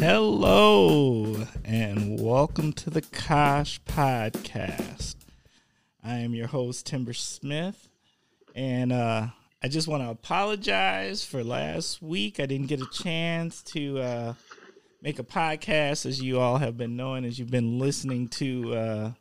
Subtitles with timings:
[0.00, 5.14] Hello, and welcome to the Kosh Podcast.
[6.02, 7.86] I am your host, Timber Smith,
[8.54, 9.26] and uh,
[9.62, 12.40] I just want to apologize for last week.
[12.40, 14.34] I didn't get a chance to uh,
[15.02, 19.12] make a podcast, as you all have been knowing, as you've been listening to uh,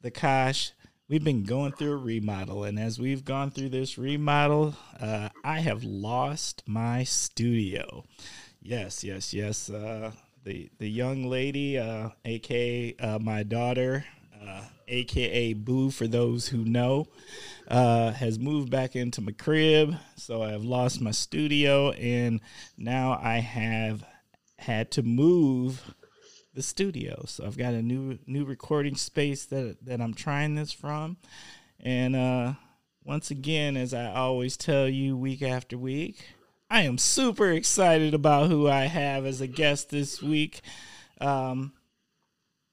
[0.00, 0.70] the Kosh.
[1.08, 5.58] We've been going through a remodel, and as we've gone through this remodel, uh, I
[5.58, 8.04] have lost my studio.
[8.66, 9.68] Yes, yes, yes.
[9.68, 10.10] Uh,
[10.42, 14.06] the the young lady, uh, aka uh, my daughter,
[14.42, 17.06] uh, aka Boo, for those who know,
[17.68, 19.94] uh, has moved back into my crib.
[20.16, 22.40] So I have lost my studio, and
[22.78, 24.02] now I have
[24.58, 25.94] had to move
[26.54, 27.24] the studio.
[27.26, 31.18] So I've got a new new recording space that that I'm trying this from,
[31.80, 32.54] and uh,
[33.04, 36.24] once again, as I always tell you, week after week.
[36.74, 40.60] I am super excited about who I have as a guest this week.
[41.20, 41.72] Um,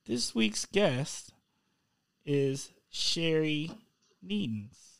[0.07, 1.31] this week's guest
[2.25, 3.69] is Sherry
[4.25, 4.97] Nedens.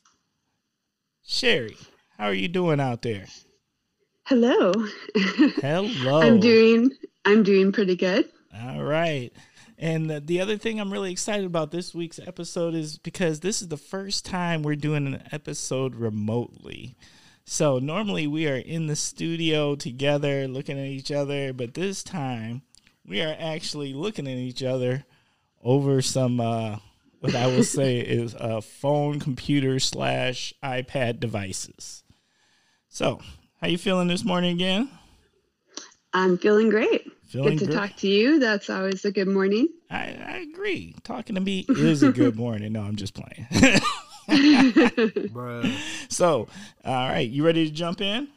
[1.20, 1.76] Sherry,
[2.16, 3.26] how are you doing out there?
[4.26, 4.72] Hello.
[5.16, 6.20] Hello.
[6.22, 6.92] I'm doing
[7.24, 8.30] I'm doing pretty good.
[8.56, 9.32] All right.
[9.78, 13.62] And the, the other thing I'm really excited about this week's episode is because this
[13.62, 16.96] is the first time we're doing an episode remotely.
[17.44, 22.62] So normally we are in the studio together looking at each other, but this time
[23.06, 25.04] we are actually looking at each other
[25.62, 26.78] over some uh,
[27.20, 32.04] what I will say is uh, phone, computer slash iPad devices.
[32.88, 33.20] So,
[33.60, 34.88] how you feeling this morning again?
[36.12, 37.10] I'm feeling great.
[37.28, 37.74] Feeling good to great?
[37.74, 38.38] talk to you.
[38.38, 39.68] That's always a good morning.
[39.90, 40.94] I, I agree.
[41.02, 42.72] Talking to me is a good morning.
[42.72, 43.46] No, I'm just playing.
[45.32, 45.74] Bruh.
[46.08, 46.48] so,
[46.84, 48.28] all right, you ready to jump in?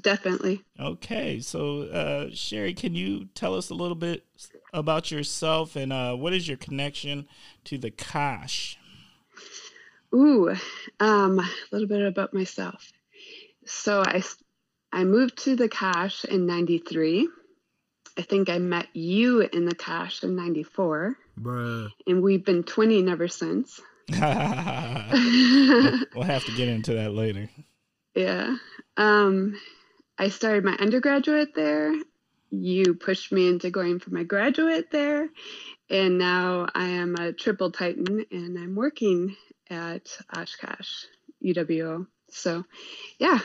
[0.00, 0.62] Definitely.
[0.78, 4.24] Okay, so uh, Sherry, can you tell us a little bit
[4.72, 7.26] about yourself and uh, what is your connection
[7.64, 8.78] to the Kosh?
[10.14, 10.54] Ooh,
[10.98, 12.92] um, a little bit about myself.
[13.66, 14.22] So I,
[14.92, 17.28] I moved to the Kosh in '93.
[18.18, 21.90] I think I met you in the Kosh in '94, Bruh.
[22.06, 23.80] and we've been twinning ever since.
[26.14, 27.48] we'll have to get into that later.
[28.14, 28.56] Yeah.
[28.96, 29.58] Um,
[30.18, 31.94] I started my undergraduate there.
[32.50, 35.28] You pushed me into going for my graduate there.
[35.88, 39.36] And now I am a triple Titan and I'm working
[39.68, 41.04] at Oshkosh,
[41.44, 42.06] UWO.
[42.30, 42.64] So,
[43.18, 43.40] yeah,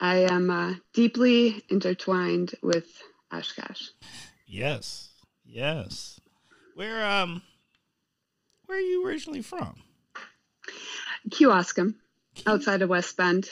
[0.00, 2.86] I am uh, deeply intertwined with
[3.32, 3.88] Oshkosh.
[4.46, 5.10] Yes,
[5.44, 6.20] yes.
[6.74, 7.42] Where um,
[8.66, 9.76] where are you originally from?
[11.30, 11.94] Kewaskum,
[12.46, 13.48] outside of West Bend.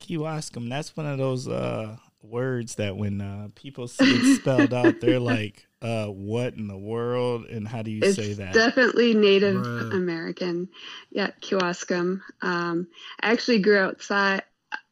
[0.00, 0.68] Kewaskum.
[0.68, 5.20] That's one of those uh words that when uh, people see it spelled out, they're
[5.34, 8.52] like, uh, "What in the world?" And how do you It's say that?
[8.54, 9.92] definitely Native Bruh.
[9.92, 10.68] American.
[11.10, 12.20] Yeah, Kewaskum.
[12.42, 12.88] Um,
[13.20, 14.42] I actually grew outside,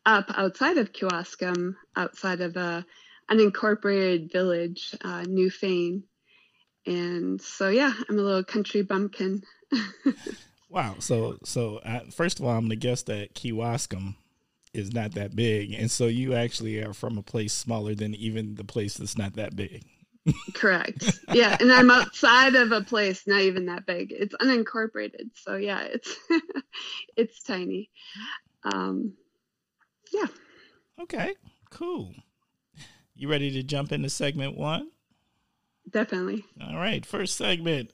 [0.04, 2.84] up outside of Kewaskum, outside of a
[3.31, 6.03] unincorporated village, uh, Newfane.
[6.86, 9.42] And so, yeah, I'm a little country bumpkin.
[10.69, 10.97] Wow.
[10.98, 14.16] So, so uh, first of all, I'm gonna guess that Kewaskum
[14.74, 18.56] is not that big, and so you actually are from a place smaller than even
[18.56, 19.84] the place that's not that big.
[20.54, 21.20] Correct.
[21.32, 24.12] Yeah, and I'm outside of a place not even that big.
[24.12, 26.16] It's unincorporated, so yeah, it's
[27.16, 27.91] it's tiny.
[28.64, 29.14] Um,
[30.12, 30.26] yeah,
[31.00, 31.34] Okay.
[31.70, 32.14] Cool.
[33.14, 34.91] You ready to jump into segment one?
[35.91, 36.44] Definitely.
[36.60, 37.04] All right.
[37.04, 37.91] First segment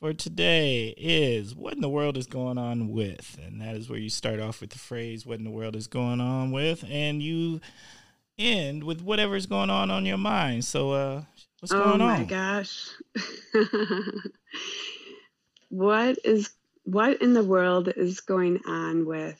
[0.00, 3.98] for today is what in the world is going on with, and that is where
[3.98, 7.22] you start off with the phrase "What in the world is going on with," and
[7.22, 7.60] you
[8.38, 10.64] end with whatever's going on on your mind.
[10.64, 11.22] So, uh,
[11.60, 12.10] what's oh going on?
[12.10, 12.88] Oh my gosh.
[15.68, 16.50] what is
[16.84, 19.38] what in the world is going on with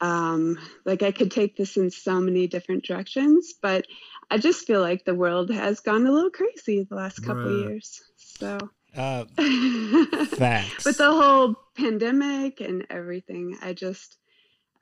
[0.00, 3.86] um like I could take this in so many different directions, but
[4.30, 8.00] I just feel like the world has gone a little crazy the last couple years.
[8.16, 14.18] So Uh, with the whole pandemic and everything, I just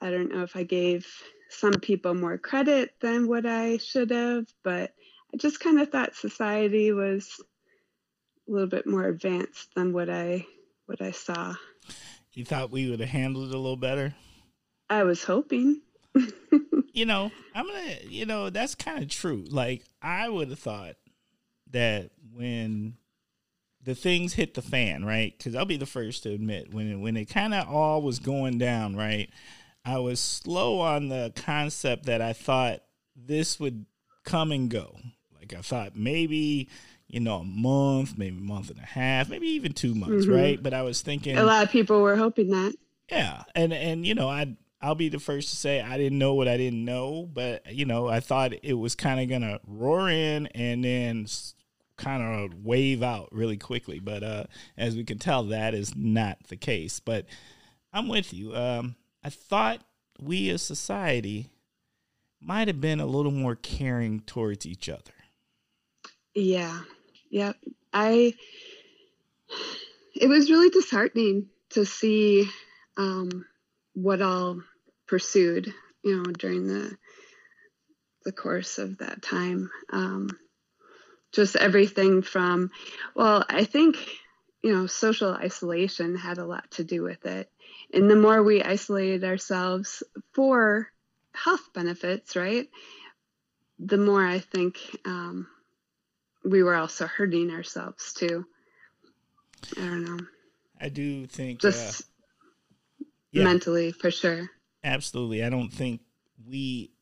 [0.01, 1.07] I don't know if I gave
[1.51, 4.93] some people more credit than what I should have, but
[5.33, 7.41] I just kind of thought society was
[8.49, 10.47] a little bit more advanced than what I
[10.87, 11.55] what I saw.
[12.33, 14.15] you thought we would have handled it a little better.
[14.89, 15.83] I was hoping.
[16.99, 19.45] you know, I'm gonna, you know, that's kind of true.
[19.49, 20.97] Like, I would have thought
[21.71, 22.95] that when
[23.85, 25.33] the things hit the fan, right?
[25.37, 28.19] Because I'll be the first to admit when it, when it kind of all was
[28.19, 29.31] going down, right?
[29.85, 32.81] I was slow on the concept that I thought
[33.17, 33.87] this would
[34.25, 34.97] come and go.
[35.39, 36.69] Like I thought maybe,
[37.07, 40.35] you know, a month, maybe a month and a half, maybe even two months, mm-hmm.
[40.35, 40.63] right?
[40.63, 42.75] But I was thinking a lot of people were hoping that.
[43.09, 43.45] Yeah.
[43.55, 46.49] And and you know, I I'll be the first to say I didn't know what
[46.49, 50.47] I didn't know, but you know, I thought it was kind of gonna roar in
[50.49, 51.27] and then
[51.97, 53.99] kind of wave out really quickly.
[53.99, 54.45] But uh,
[54.77, 57.01] as we can tell, that is not the case.
[57.01, 57.27] But
[57.93, 58.55] I'm with you.
[58.55, 59.81] Um, I thought
[60.21, 61.51] we as society
[62.41, 65.13] might have been a little more caring towards each other.
[66.35, 66.81] Yeah.
[67.31, 67.57] Yep.
[67.93, 68.35] I.
[70.15, 72.49] It was really disheartening to see
[72.97, 73.45] um,
[74.03, 74.61] what all
[75.07, 75.73] pursued,
[76.03, 76.97] you know, during the
[78.25, 79.71] the course of that time.
[79.91, 80.29] Um,
[81.33, 82.71] just everything from,
[83.15, 83.97] well, I think,
[84.63, 87.51] you know, social isolation had a lot to do with it.
[87.93, 90.03] And the more we isolated ourselves
[90.33, 90.89] for
[91.33, 92.69] health benefits, right,
[93.79, 95.47] the more I think um,
[96.45, 98.45] we were also hurting ourselves too.
[99.77, 100.27] I don't know.
[100.81, 102.05] I do think just uh,
[103.33, 104.51] yeah, mentally for sure.
[104.85, 105.45] Absolutely.
[105.45, 106.01] I don't think
[106.47, 106.93] we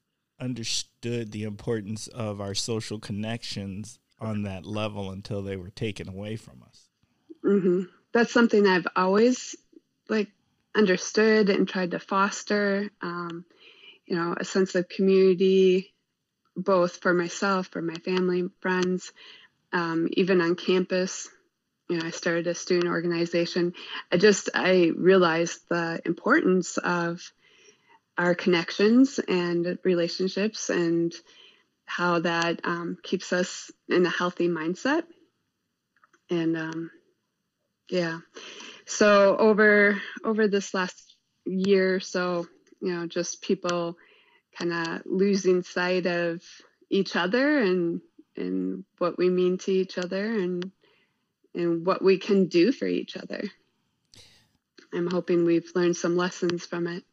[0.41, 6.37] understood the importance of our social connections on that level until they were taken away
[6.37, 6.89] from us.
[7.45, 7.83] Mm-hmm.
[8.13, 9.57] That's something I've always
[10.09, 10.29] like
[10.75, 12.91] understood and tried to foster.
[13.03, 13.45] Um,
[14.07, 15.95] you know, a sense of community,
[16.57, 19.13] both for myself, for my family, friends,
[19.73, 21.29] um, even on campus.
[21.89, 23.75] You know, I started a student organization.
[24.11, 27.21] I just I realized the importance of
[28.19, 31.15] our connections and relationships and
[31.85, 35.05] how that um, keeps us in a healthy mindset.
[36.29, 36.91] And um,
[37.89, 38.19] yeah,
[38.85, 42.47] so over over this last year, so
[42.81, 43.97] you know, just people
[44.59, 46.43] kind of losing sight of
[46.91, 48.01] each other and
[48.37, 50.71] and what we mean to each other and
[51.57, 53.43] and what we can do for each other.
[54.93, 57.05] I'm hoping we've learned some lessons from it.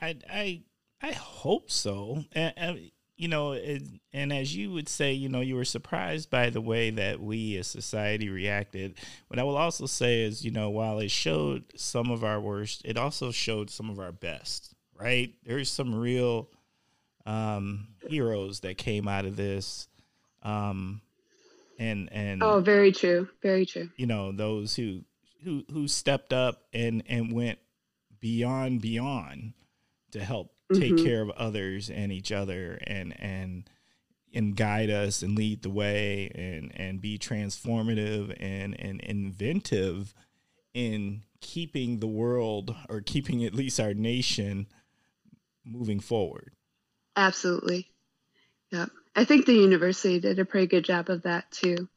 [0.00, 0.62] I I
[1.02, 2.24] I hope so.
[2.32, 3.82] And, you know, it,
[4.12, 7.56] and as you would say, you know, you were surprised by the way that we
[7.56, 8.96] as society reacted.
[9.28, 12.82] What I will also say is, you know, while it showed some of our worst,
[12.84, 15.34] it also showed some of our best, right?
[15.44, 16.48] There's some real
[17.26, 19.88] um, heroes that came out of this.
[20.42, 21.00] Um,
[21.78, 23.28] and, and, oh, very true.
[23.42, 23.88] Very true.
[23.96, 25.02] You know, those who,
[25.44, 27.58] who, who stepped up and, and went
[28.20, 29.54] beyond, beyond
[30.12, 31.04] to help take mm-hmm.
[31.04, 33.68] care of others and each other and and
[34.34, 40.14] and guide us and lead the way and and be transformative and and inventive
[40.74, 44.66] in keeping the world or keeping at least our nation
[45.64, 46.52] moving forward.
[47.16, 47.88] Absolutely.
[48.70, 48.86] Yeah.
[49.14, 51.88] I think the university did a pretty good job of that too.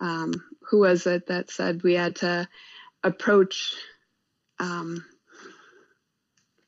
[0.00, 0.32] Um,
[0.70, 2.48] who was it that said we had to
[3.02, 3.74] approach
[4.58, 5.04] um,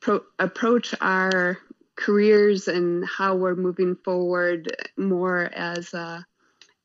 [0.01, 1.59] pro- approach our
[1.97, 6.23] careers and how we're moving forward more as uh,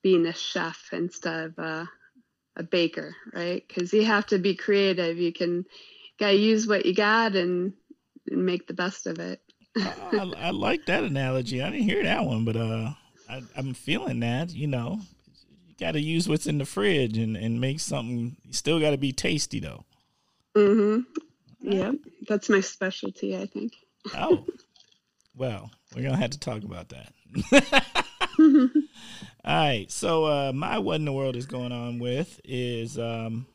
[0.04, 1.90] being a chef instead of a,
[2.56, 3.64] a baker, right?
[3.68, 5.18] Because you have to be creative.
[5.18, 5.66] You can
[6.20, 7.74] gotta use what you got and,
[8.30, 9.42] and make the best of it.
[9.78, 11.62] I, I, like that analogy.
[11.62, 12.92] I didn't hear that one, but uh,
[13.30, 14.52] I, am feeling that.
[14.52, 15.00] You know,
[15.68, 18.38] you got to use what's in the fridge and, and make something.
[18.44, 19.86] You still got to be tasty though.
[20.56, 21.02] Mm-hmm.
[21.62, 21.92] Yeah,
[22.28, 23.74] that's my specialty, I think.
[24.16, 24.46] oh,
[25.36, 27.14] well, we're gonna have to talk about that.
[28.40, 28.70] All
[29.46, 33.48] right, so uh, my what in the world is going on with is um,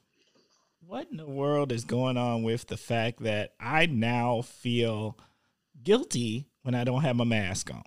[0.86, 5.16] what in the world is going on with the fact that I now feel
[5.82, 7.84] guilty when I don't have my mask on.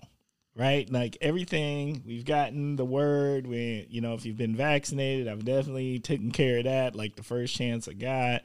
[0.58, 3.46] Right, like everything we've gotten the word.
[3.46, 6.96] We, you know, if you've been vaccinated, I've definitely taken care of that.
[6.96, 8.40] Like the first chance I got,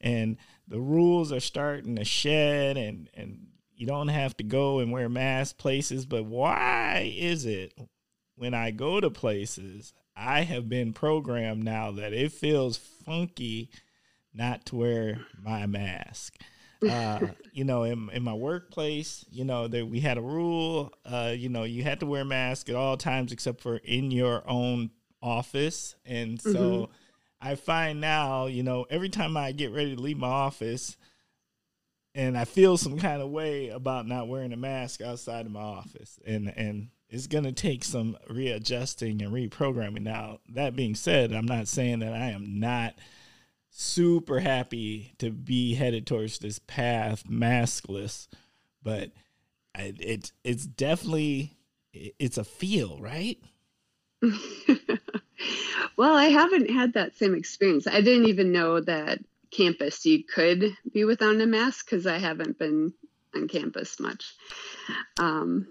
[0.00, 0.36] and
[0.68, 5.08] the rules are starting to shed and and you don't have to go and wear
[5.08, 7.72] mask places but why is it
[8.36, 13.70] when i go to places i have been programmed now that it feels funky
[14.34, 16.36] not to wear my mask
[16.82, 17.20] uh,
[17.52, 21.48] you know in, in my workplace you know that we had a rule uh, you
[21.48, 24.90] know you had to wear a mask at all times except for in your own
[25.22, 25.94] office.
[26.04, 26.92] And so mm-hmm.
[27.40, 30.96] I find now, you know, every time I get ready to leave my office
[32.14, 35.60] and I feel some kind of way about not wearing a mask outside of my
[35.60, 36.18] office.
[36.26, 40.02] And and it's going to take some readjusting and reprogramming.
[40.02, 42.94] Now, that being said, I'm not saying that I am not
[43.80, 48.26] super happy to be headed towards this path maskless,
[48.82, 49.12] but
[49.74, 51.56] it it's definitely
[51.92, 53.38] it's a feel, right?
[55.96, 57.86] well, I haven't had that same experience.
[57.86, 59.20] I didn't even know that
[59.52, 62.92] campus you could be without a mask because I haven't been
[63.32, 64.34] on campus much.
[65.20, 65.68] Um,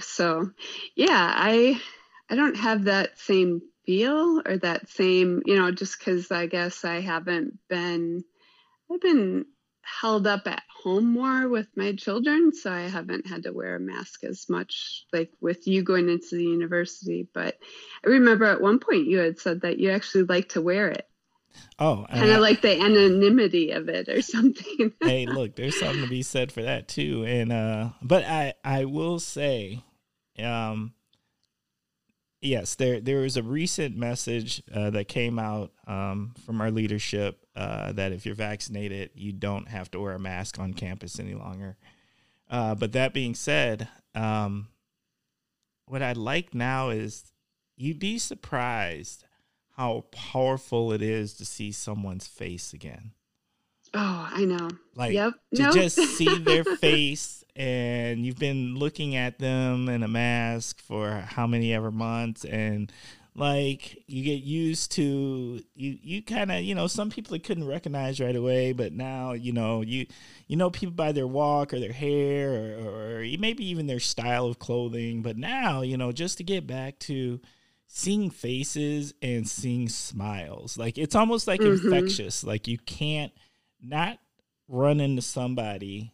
[0.00, 0.50] so,
[0.96, 1.80] yeah, I
[2.28, 6.84] I don't have that same feel or that same, you know, just because I guess
[6.84, 8.24] I haven't been
[8.92, 9.46] I've been
[9.82, 13.80] held up at home more with my children, so I haven't had to wear a
[13.80, 17.28] mask as much, like with you going into the university.
[17.32, 17.58] But
[18.04, 21.06] I remember at one point you had said that you actually like to wear it.
[21.78, 24.92] Oh, kind of like the anonymity of it or something.
[25.02, 27.24] hey, look, there's something to be said for that too.
[27.24, 29.82] And uh, but I I will say,
[30.38, 30.94] um,
[32.44, 37.44] yes, there there was a recent message uh, that came out um, from our leadership
[37.56, 41.34] uh, that if you're vaccinated, you don't have to wear a mask on campus any
[41.34, 41.76] longer.
[42.48, 44.68] Uh, but that being said, um,
[45.86, 47.32] what I like now is
[47.76, 49.24] you'd be surprised
[49.76, 53.12] how powerful it is to see someone's face again.
[53.92, 54.70] Oh, I know.
[54.94, 55.34] Like yep.
[55.54, 55.74] to nope.
[55.74, 61.46] just see their face and you've been looking at them in a mask for how
[61.46, 62.92] many ever months and
[63.36, 67.66] like you get used to you you kind of you know some people that couldn't
[67.66, 70.06] recognize right away but now you know you
[70.46, 74.46] you know people by their walk or their hair or, or maybe even their style
[74.46, 77.40] of clothing but now you know just to get back to
[77.88, 81.92] seeing faces and seeing smiles like it's almost like mm-hmm.
[81.92, 83.32] infectious like you can't
[83.82, 84.18] not
[84.68, 86.12] run into somebody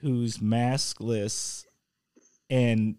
[0.00, 1.64] who's maskless
[2.48, 2.96] and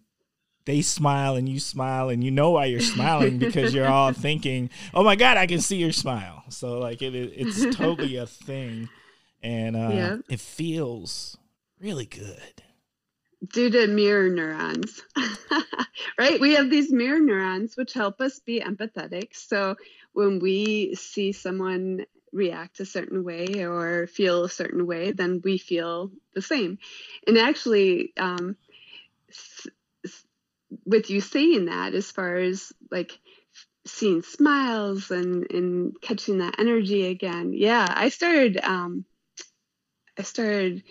[0.66, 4.70] they smile and you smile and you know why you're smiling because you're all thinking,
[4.94, 8.90] "Oh my god, I can see your smile." So like it, it's totally a thing,
[9.42, 10.18] and uh, yeah.
[10.30, 11.38] it feels
[11.80, 12.64] really good
[13.54, 15.02] due to mirror neurons,
[16.20, 16.40] right?
[16.40, 19.36] We have these mirror neurons which help us be empathetic.
[19.36, 19.76] So
[20.14, 25.58] when we see someone react a certain way or feel a certain way, then we
[25.58, 26.80] feel the same.
[27.26, 28.58] And actually, um,
[29.30, 29.68] s-
[30.06, 30.26] s-
[30.86, 33.20] with you saying that, as far as like
[33.86, 38.58] seeing smiles and and catching that energy again, yeah, I started.
[38.64, 39.06] Um,
[40.18, 40.84] I started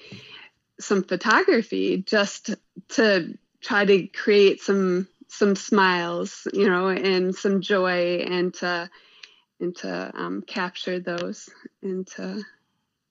[0.81, 2.55] some photography just
[2.91, 8.89] to try to create some some smiles, you know, and some joy, and to
[9.61, 11.49] and to um, capture those
[11.83, 12.43] and to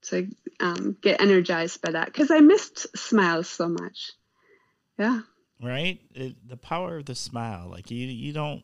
[0.03, 0.27] to
[0.59, 4.11] um, get energized by that because I missed smiles so much.
[4.97, 5.21] Yeah.
[5.61, 5.99] Right.
[6.13, 8.63] It, the power of the smile, like you, you don't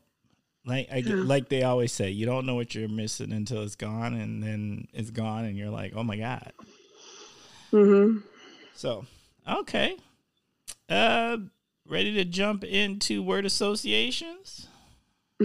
[0.66, 1.16] like I, yeah.
[1.16, 4.88] like they always say, you don't know what you're missing until it's gone, and then
[4.94, 6.54] it's gone, and you're like, oh my god.
[7.72, 8.20] Mm-hmm.
[8.76, 9.06] So,
[9.50, 9.98] okay.
[10.88, 11.38] Uh,
[11.88, 14.68] ready to jump into word associations?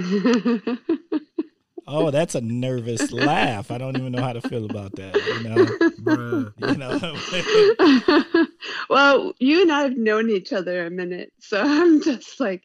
[1.86, 3.70] oh, that's a nervous laugh.
[3.70, 5.14] I don't even know how to feel about that.
[5.14, 8.46] You know, you know.
[8.90, 12.64] well, you and I have known each other a minute, so I'm just like,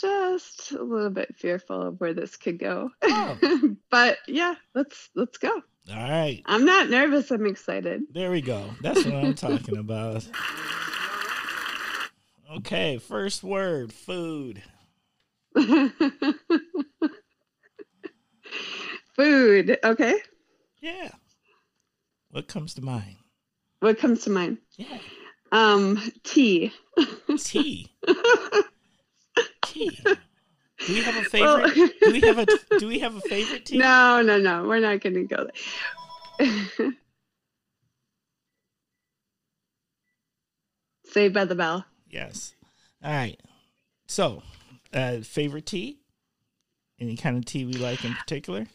[0.00, 2.90] just a little bit fearful of where this could go.
[3.02, 3.76] Oh.
[3.90, 5.62] but yeah, let's let's go.
[5.90, 6.42] All right.
[6.44, 7.30] I'm not nervous.
[7.30, 8.02] I'm excited.
[8.12, 8.70] There we go.
[8.82, 10.28] That's what I'm talking about.
[12.56, 14.62] Okay, first word food.
[19.38, 19.78] Food.
[19.84, 20.16] Okay.
[20.80, 21.10] Yeah.
[22.32, 23.14] What comes to mind?
[23.78, 24.58] What comes to mind?
[24.76, 24.98] Yeah.
[25.52, 26.72] Um, tea.
[27.38, 27.88] tea.
[29.64, 29.96] tea.
[30.04, 31.76] Do we have a favorite?
[31.76, 32.46] Well, do we have a
[32.80, 33.78] Do we have a favorite tea?
[33.78, 34.66] No, no, no.
[34.66, 35.46] We're not going to go
[36.40, 36.92] there.
[41.04, 41.84] Saved by the Bell.
[42.10, 42.56] Yes.
[43.04, 43.38] All right.
[44.08, 44.42] So,
[44.92, 46.00] uh, favorite tea?
[46.98, 48.66] Any kind of tea we like in particular?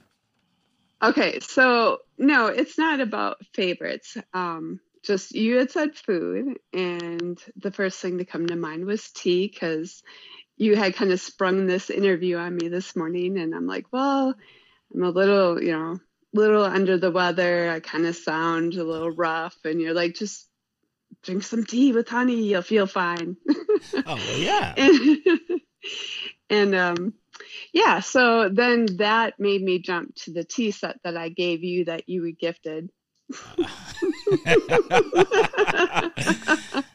[1.03, 4.15] Okay, so no, it's not about favorites.
[4.33, 9.11] Um, just you had said food, and the first thing to come to mind was
[9.11, 10.01] tea because
[10.55, 14.33] you had kind of sprung this interview on me this morning, and I'm like, well,
[14.93, 15.99] I'm a little, you know,
[16.33, 17.69] little under the weather.
[17.69, 20.47] I kind of sound a little rough, and you're like, just
[21.21, 23.35] drink some tea with honey, you'll feel fine.
[23.49, 24.73] oh well, yeah.
[24.77, 25.41] and,
[26.49, 27.13] and um,
[27.73, 31.85] yeah, so then that made me jump to the tea set that I gave you
[31.85, 32.91] that you were gifted.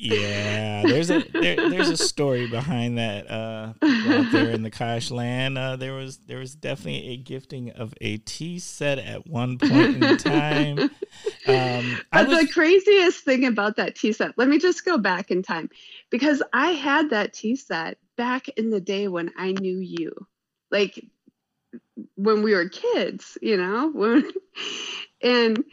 [0.00, 3.28] Yeah, there's a there, there's a story behind that.
[3.28, 7.70] Uh, out there in the Kosh land, uh, there was there was definitely a gifting
[7.70, 10.90] of a tea set at one point in time.
[11.48, 15.30] Um, but was, the craziest thing about that tea set, let me just go back
[15.30, 15.70] in time,
[16.10, 20.26] because I had that tea set back in the day when I knew you,
[20.70, 21.02] like
[22.16, 24.30] when we were kids, you know, when,
[25.22, 25.64] and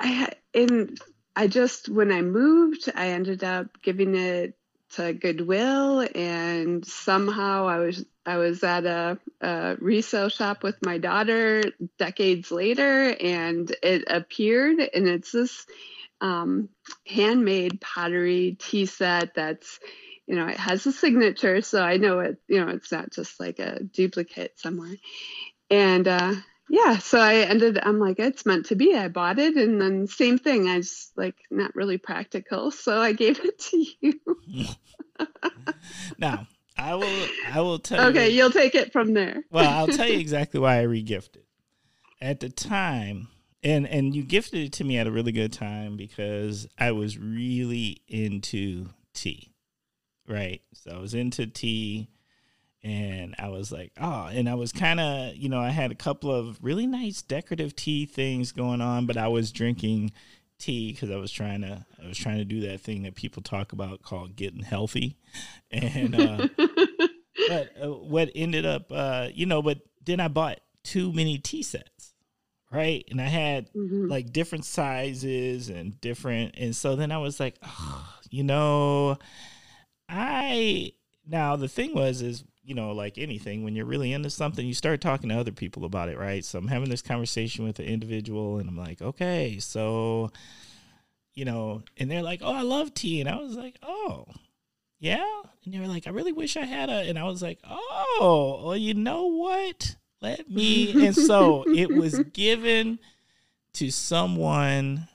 [0.00, 0.98] I and
[1.36, 4.56] I just, when I moved, I ended up giving it
[4.94, 10.98] to Goodwill, and somehow I was I was at a, a, resale shop with my
[10.98, 11.62] daughter
[11.98, 15.66] decades later, and it appeared, and it's this
[16.20, 16.68] um,
[17.06, 19.78] handmade pottery tea set that's
[20.26, 23.38] you know it has a signature, so I know it you know it's not just
[23.40, 24.96] like a duplicate somewhere,
[25.70, 26.34] and uh,
[26.68, 28.94] yeah so i ended i'm like it's meant to be.
[28.94, 33.12] I bought it and then same thing i was like not really practical so i
[33.12, 34.20] gave it to you.
[36.18, 39.44] Now i will i will tell okay, you okay you'll take it from there.
[39.50, 41.42] Well i'll tell you exactly why i regifted.
[42.20, 43.28] At the time
[43.62, 47.18] and and you gifted it to me at a really good time because i was
[47.18, 49.53] really into tea
[50.28, 50.62] right.
[50.72, 52.08] So i was into tea
[52.84, 55.94] and I was like, oh, and I was kind of, you know, I had a
[55.94, 60.12] couple of really nice decorative tea things going on, but I was drinking
[60.58, 63.42] tea because I was trying to, I was trying to do that thing that people
[63.42, 65.16] talk about called getting healthy,
[65.70, 66.48] and uh,
[67.48, 71.62] but uh, what ended up, uh, you know, but then I bought too many tea
[71.62, 72.12] sets,
[72.70, 74.08] right, and I had mm-hmm.
[74.08, 79.16] like different sizes and different, and so then I was like, oh, you know,
[80.08, 80.92] I
[81.26, 84.74] now the thing was is you know, like anything, when you're really into something, you
[84.74, 86.44] start talking to other people about it, right?
[86.44, 90.32] So I'm having this conversation with an individual and I'm like, okay, so,
[91.34, 93.20] you know, and they're like, oh, I love tea.
[93.20, 94.26] And I was like, oh,
[94.98, 95.42] yeah.
[95.64, 98.62] And they were like, I really wish I had a, and I was like, oh,
[98.64, 99.96] well, you know what?
[100.22, 101.06] Let me.
[101.06, 102.98] and so it was given
[103.74, 105.08] to someone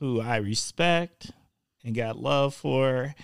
[0.00, 1.30] who I respect
[1.82, 3.14] and got love for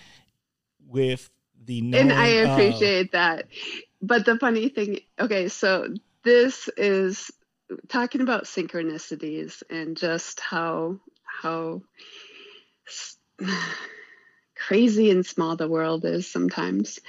[0.88, 1.28] with
[1.64, 3.12] the and I appreciate of...
[3.12, 3.46] that.
[4.00, 5.88] But the funny thing, okay, so
[6.22, 7.30] this is
[7.88, 11.82] talking about synchronicities and just how how
[14.56, 17.00] crazy and small the world is sometimes.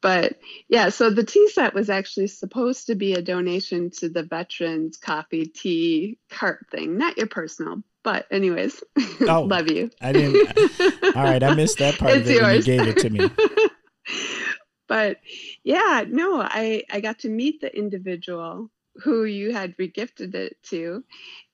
[0.00, 4.22] But yeah, so the tea set was actually supposed to be a donation to the
[4.22, 7.82] veterans coffee tea cart thing, not your personal.
[8.04, 8.84] But anyways,
[9.22, 9.90] oh, love you.
[10.00, 10.58] I didn't.
[11.16, 12.66] All right, I missed that part it's of it yours.
[12.66, 13.30] when you gave it to me.
[14.88, 15.16] but
[15.64, 18.70] yeah, no, I I got to meet the individual
[19.02, 21.02] who you had regifted it to,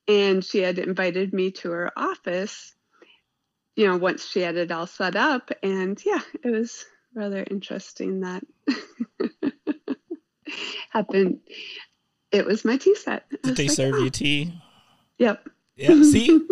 [0.09, 2.75] and she had invited me to her office.
[3.77, 6.83] You know, once she had it all set up, and yeah, it was
[7.15, 8.43] rather interesting that
[10.89, 11.39] happened.
[12.33, 13.23] It was my tea set.
[13.41, 13.99] Did they like, serve oh.
[13.99, 14.11] you ah.
[14.11, 14.53] tea?
[15.17, 15.49] Yep.
[15.75, 16.03] Yeah.
[16.03, 16.29] See.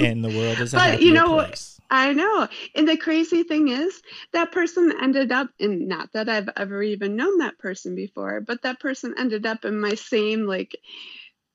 [0.00, 1.80] and the world is a but you know place.
[1.92, 2.48] I know.
[2.74, 4.00] And the crazy thing is,
[4.32, 8.62] that person ended up in not that I've ever even known that person before, but
[8.62, 10.74] that person ended up in my same, like,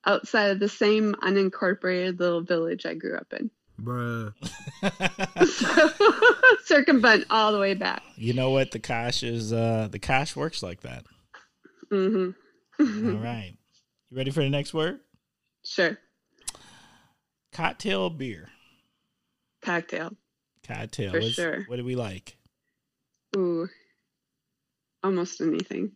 [0.06, 3.50] outside of the same unincorporated little village I grew up in.
[3.82, 4.32] Bruh.
[6.64, 8.02] circumvent all the way back.
[8.14, 8.70] You know what?
[8.70, 11.04] The Kosh is, uh, the Kosh works like that.
[11.90, 13.10] Mm-hmm.
[13.10, 13.56] all right.
[14.10, 15.00] You ready for the next word?
[15.68, 15.98] Sure.
[17.52, 18.48] Cocktail beer.
[19.60, 20.16] Cocktail.
[20.66, 21.10] Cocktail.
[21.10, 21.64] For What's, sure.
[21.66, 22.38] What do we like?
[23.36, 23.68] Ooh,
[25.04, 25.92] almost anything.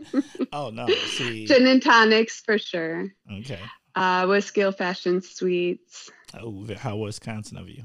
[0.54, 0.86] oh no!
[0.88, 3.12] See, gin and tonics for sure.
[3.30, 3.60] Okay.
[3.94, 6.10] Uh, whiskey old fashioned sweets.
[6.32, 7.84] Oh, how Wisconsin of you.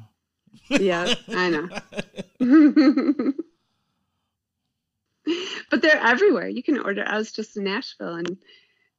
[0.70, 1.68] yeah, I know.
[5.70, 6.48] but they're everywhere.
[6.48, 7.04] You can order.
[7.06, 8.38] I was just in Nashville and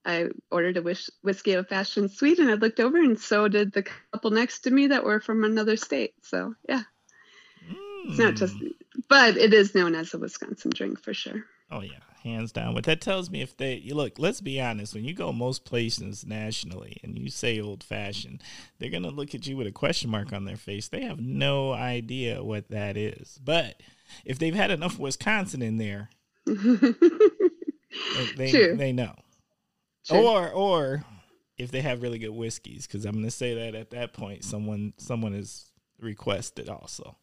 [0.06, 3.72] I ordered a whis- whiskey old fashioned sweet, and I looked over, and so did
[3.72, 6.14] the couple next to me that were from another state.
[6.22, 6.82] So yeah,
[8.06, 8.68] it's not just, hmm.
[9.08, 11.44] but it is known as a Wisconsin drink for sure.
[11.72, 12.74] Oh yeah, hands down.
[12.74, 15.64] What that tells me, if they you look, let's be honest, when you go most
[15.64, 18.44] places nationally and you say old fashioned,
[18.78, 20.86] they're gonna look at you with a question mark on their face.
[20.86, 23.40] They have no idea what that is.
[23.44, 23.82] But
[24.24, 26.10] if they've had enough Wisconsin in there,
[26.46, 26.54] they
[28.52, 28.76] True.
[28.76, 29.16] they know.
[30.10, 31.04] Or or
[31.58, 34.92] if they have really good whiskeys, because I'm gonna say that at that point, someone
[34.98, 37.16] someone is requested also.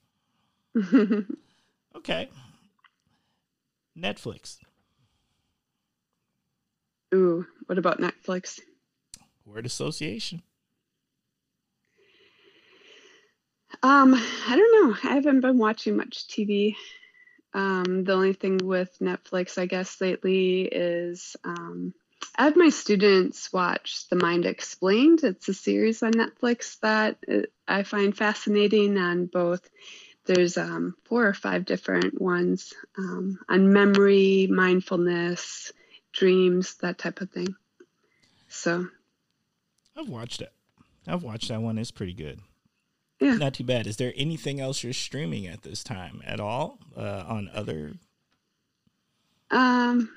[1.95, 2.29] okay.
[3.97, 4.57] Netflix.
[7.13, 8.59] Ooh, what about Netflix?
[9.45, 10.41] Word association.
[13.83, 15.09] Um, I don't know.
[15.09, 16.75] I haven't been watching much TV.
[17.53, 21.93] Um, the only thing with Netflix, I guess, lately is um,
[22.35, 25.23] I had my students watch The Mind Explained.
[25.23, 29.69] It's a series on Netflix that uh, I find fascinating on both.
[30.25, 35.71] There's um, four or five different ones um, on memory, mindfulness,
[36.11, 37.55] dreams, that type of thing.
[38.47, 38.87] So
[39.97, 40.53] I've watched it.
[41.07, 41.77] I've watched that one.
[41.77, 42.39] It's pretty good.
[43.19, 43.35] Yeah.
[43.35, 43.87] Not too bad.
[43.87, 47.93] Is there anything else you're streaming at this time at all uh, on other?
[49.51, 50.09] Um,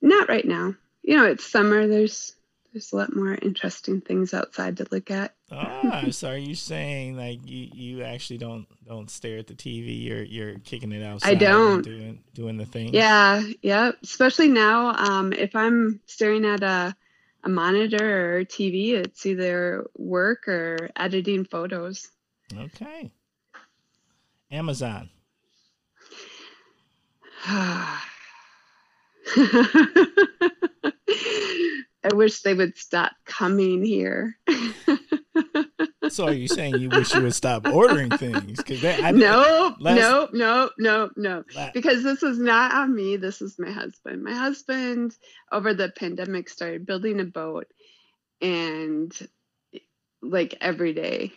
[0.00, 0.74] not right now.
[1.02, 1.86] You know, it's summer.
[1.86, 2.34] There's
[2.72, 5.34] there's a lot more interesting things outside to look at.
[5.50, 10.04] Ah, so are you saying like you, you actually don't don't stare at the TV?
[10.04, 11.30] You're you're kicking it outside.
[11.30, 11.82] I don't.
[11.82, 12.94] doing doing the thing.
[12.94, 13.92] Yeah, yeah.
[14.02, 16.94] Especially now, um, if I'm staring at a
[17.42, 22.08] a monitor or TV, it's either work or editing photos.
[22.56, 23.10] Okay.
[24.50, 25.10] Amazon.
[32.04, 34.36] I wish they would stop coming here.
[36.08, 38.56] So are you saying you wish you would stop ordering things?
[38.56, 41.44] Because no, nope, last- nope, nope, nope, no.
[41.54, 43.16] la- Because this is not on me.
[43.16, 44.24] This is my husband.
[44.24, 45.16] My husband,
[45.52, 47.66] over the pandemic, started building a boat,
[48.40, 49.16] and
[50.20, 51.32] like every day,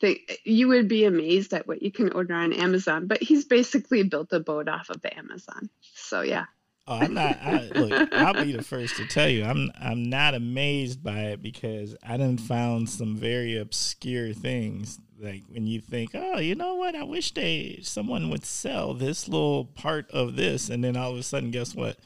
[0.00, 3.06] they, you would be amazed at what you can order on Amazon.
[3.06, 5.70] But he's basically built a boat off of Amazon.
[5.94, 6.46] So yeah,
[6.88, 7.38] Oh, I'm not.
[7.42, 11.42] I, look, I'll be the first to tell you, I'm I'm not amazed by it
[11.42, 15.00] because I done found some very obscure things.
[15.18, 16.94] Like when you think, oh, you know what?
[16.94, 21.18] I wish they someone would sell this little part of this, and then all of
[21.18, 21.96] a sudden, guess what?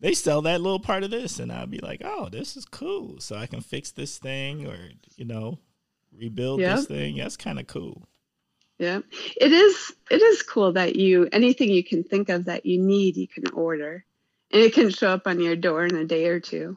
[0.00, 3.20] They sell that little part of this, and I'll be like, oh, this is cool.
[3.20, 4.76] So I can fix this thing, or
[5.16, 5.58] you know,
[6.16, 6.76] rebuild Yeah.
[6.76, 7.16] this thing.
[7.18, 8.08] That's kind of cool.
[8.78, 9.00] Yeah.
[9.40, 9.92] It is.
[10.10, 13.48] It is cool that you anything you can think of that you need, you can
[13.52, 14.04] order,
[14.50, 16.76] and it can show up on your door in a day or two.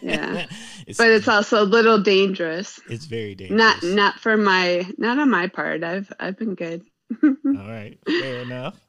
[0.00, 0.46] Yeah.
[0.86, 2.80] it's, But it's also a little dangerous.
[2.88, 3.58] it's very dangerous.
[3.58, 5.82] Not not for my not on my part.
[5.84, 6.82] I've I've been good.
[7.22, 8.80] All right, fair enough.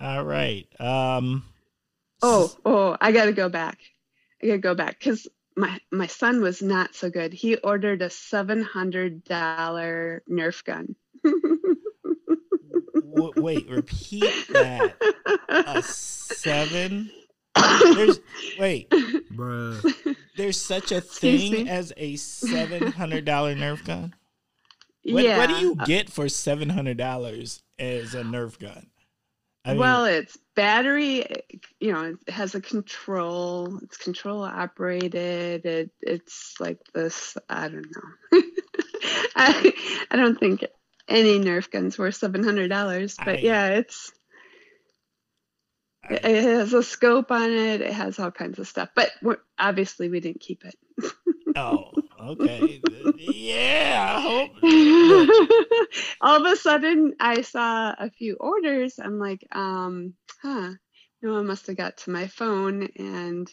[0.00, 0.66] All right.
[0.80, 1.44] Um.
[2.22, 3.78] Oh oh, I got to go back.
[4.42, 7.32] I got to go back because my my son was not so good.
[7.32, 10.96] He ordered a seven hundred dollar Nerf gun.
[12.94, 14.94] W- wait, repeat that.
[15.48, 17.10] A seven.
[17.54, 18.20] There's
[18.58, 18.90] wait.
[18.90, 20.16] Bruh.
[20.36, 24.14] There's such a thing as a seven hundred dollar Nerf gun.
[25.04, 25.38] What, yeah.
[25.38, 28.86] what do you get for seven hundred dollars as a Nerf gun?
[29.64, 31.26] I mean, well, it's battery.
[31.80, 33.78] You know, it has a control.
[33.82, 35.66] It's control operated.
[35.66, 37.36] It it's like this.
[37.48, 38.40] I don't know.
[39.36, 39.72] I
[40.10, 40.64] I don't think
[41.10, 43.16] any Nerf guns worth seven hundred dollars.
[43.22, 44.12] But I- yeah, it's
[46.10, 47.80] it it has a scope on it.
[47.80, 48.90] It has all kinds of stuff.
[48.94, 50.74] But we're, obviously, we didn't keep it.
[51.56, 52.80] oh, okay.
[53.16, 54.22] yeah,
[56.20, 58.98] all of a sudden, I saw a few orders.
[58.98, 60.72] I'm like, um, huh.
[61.22, 62.88] No one must have got to my phone.
[62.96, 63.46] And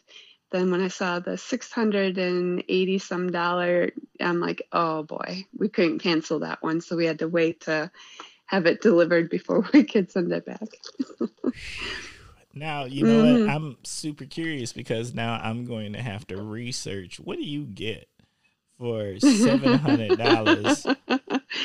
[0.51, 6.39] then when I saw the 680 some dollar, I'm like, oh boy, we couldn't cancel
[6.39, 6.81] that one.
[6.81, 7.91] So we had to wait to
[8.45, 10.67] have it delivered before we could send it back.
[12.53, 13.41] Now you know Mhm.
[13.41, 13.49] what?
[13.49, 17.19] I'm super curious because now I'm going to have to research.
[17.19, 18.10] What do you get
[18.79, 20.88] for seven hundred dollars?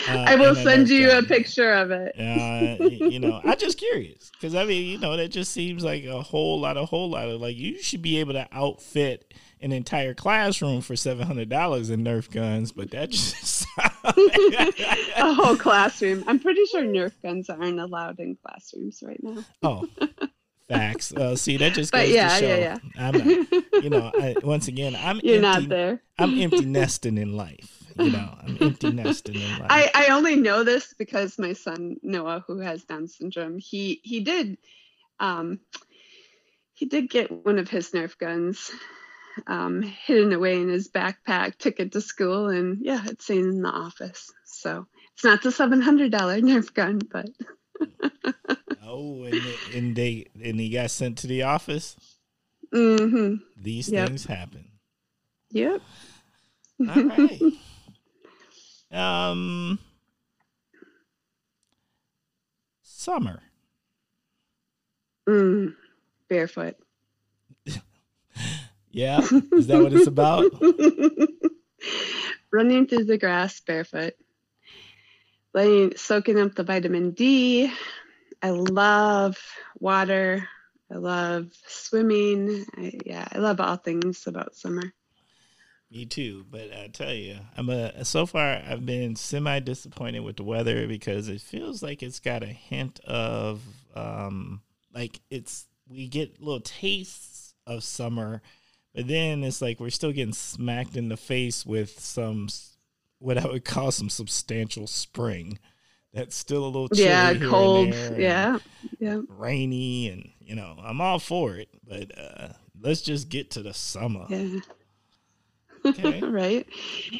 [0.08, 2.14] Uh, I will send you a picture of it.
[2.18, 6.04] Uh, you know, I'm just curious because I mean, you know, that just seems like
[6.04, 9.72] a whole lot, a whole lot of like you should be able to outfit an
[9.72, 13.66] entire classroom for seven hundred dollars in Nerf guns, but that just
[14.04, 16.22] a whole classroom.
[16.26, 19.44] I'm pretty sure Nerf guns aren't allowed in classrooms right now.
[19.62, 19.88] oh,
[20.68, 21.12] facts.
[21.12, 22.46] Uh, see, that just goes yeah, to show.
[22.46, 22.78] yeah, yeah.
[22.98, 26.02] I'm not, you know, I, once again, I'm You're empty, not there.
[26.18, 27.81] I'm empty nesting in life.
[27.96, 29.70] You know, I'm empty life.
[29.70, 34.20] I, I only know this because my son Noah, who has Down syndrome, he he
[34.20, 34.58] did
[35.20, 35.60] um,
[36.74, 38.70] he did get one of his Nerf guns
[39.46, 43.62] um, hidden away in his backpack, took it to school, and yeah, it's sitting in
[43.62, 44.32] the office.
[44.44, 47.26] So it's not the seven hundred dollar Nerf gun, but
[48.84, 51.96] oh, and, and they and he got sent to the office.
[52.72, 54.08] hmm These Yep.
[54.08, 54.68] things happen.
[55.50, 55.80] yep.
[56.80, 57.40] All right.
[58.92, 59.78] um,
[62.82, 63.42] summer.
[65.28, 65.74] Mm,
[66.28, 66.76] barefoot.
[68.94, 69.20] Yeah,
[69.52, 70.52] is that what it's about?
[72.52, 74.12] Running through the grass barefoot.
[75.54, 77.72] letting soaking up the vitamin D.
[78.42, 79.38] I love
[79.80, 80.46] water.
[80.90, 82.66] I love swimming.
[82.76, 84.92] I, yeah, I love all things about summer.
[85.92, 90.38] Me too, but I tell you, I'm a so far I've been semi disappointed with
[90.38, 93.60] the weather because it feels like it's got a hint of
[93.94, 94.62] um
[94.94, 98.40] like it's we get little tastes of summer,
[98.94, 102.48] but then it's like we're still getting smacked in the face with some
[103.18, 105.58] what I would call some substantial spring.
[106.14, 108.58] That's still a little chilly yeah, cold, yeah,
[108.98, 112.48] yeah, rainy, and you know I'm all for it, but uh
[112.80, 114.24] let's just get to the summer.
[114.30, 114.60] Yeah.
[115.84, 116.20] Okay.
[116.22, 116.66] right.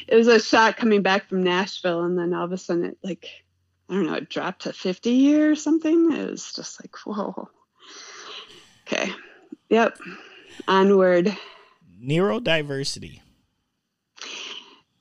[0.07, 2.97] It was a shot coming back from Nashville, and then all of a sudden it
[3.03, 3.27] like
[3.89, 6.11] I don't know, it dropped to 50 or something.
[6.13, 7.49] It was just like, whoa.
[8.87, 9.11] Okay.
[9.69, 9.97] Yep.
[10.67, 11.35] Onward.
[12.01, 13.21] Neurodiversity.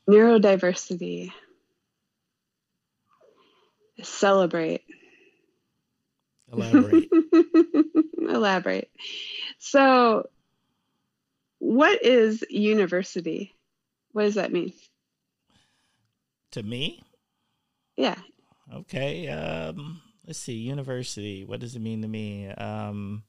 [0.08, 1.32] Neurodiversity.
[4.02, 4.82] Celebrate.
[6.52, 7.08] Elaborate.
[8.18, 8.90] Elaborate.
[9.58, 10.28] So,
[11.62, 13.54] what is university?
[14.10, 14.72] What does that mean?
[16.50, 17.04] To me?
[17.96, 18.16] Yeah.
[18.74, 19.28] Okay.
[19.28, 20.54] Um, let's see.
[20.54, 21.44] University.
[21.44, 22.48] What does it mean to me?
[22.48, 23.22] Um,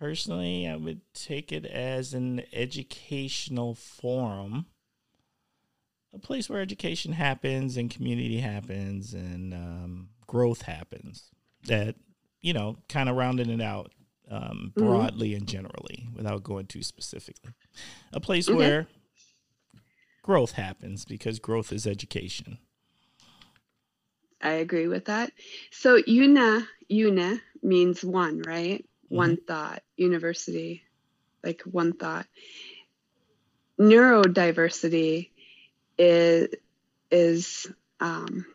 [0.00, 4.64] personally, I would take it as an educational forum,
[6.14, 11.24] a place where education happens and community happens and um, growth happens.
[11.66, 11.94] That
[12.40, 13.92] you know, kind of rounding it out
[14.32, 14.86] um, mm-hmm.
[14.86, 15.38] broadly mm-hmm.
[15.38, 17.52] and generally without going too specifically.
[18.12, 18.88] A place where
[20.22, 22.58] growth happens because growth is education.
[24.40, 25.30] I agree with that.
[25.70, 28.82] So una una means one, right?
[28.82, 29.16] Mm-hmm.
[29.16, 29.82] One thought.
[29.96, 30.82] University,
[31.44, 32.26] like one thought.
[33.78, 35.30] Neurodiversity
[35.98, 36.48] is
[37.10, 38.46] is um,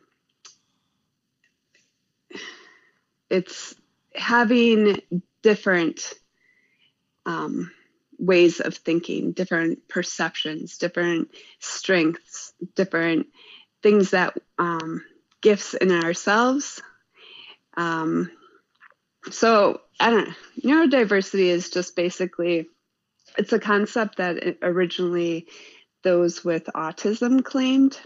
[3.30, 3.76] it's
[4.16, 5.02] having
[5.48, 6.14] different
[7.26, 7.72] um,
[8.20, 11.30] ways of thinking, different perceptions, different
[11.60, 13.28] strengths, different
[13.82, 15.06] things that um,
[15.42, 16.82] gifts in ourselves.
[17.78, 18.30] Um,
[19.32, 20.34] so I don't know.
[20.86, 22.68] Neurodiversity is just basically
[23.38, 25.48] it's a concept that originally
[26.04, 27.98] those with autism claimed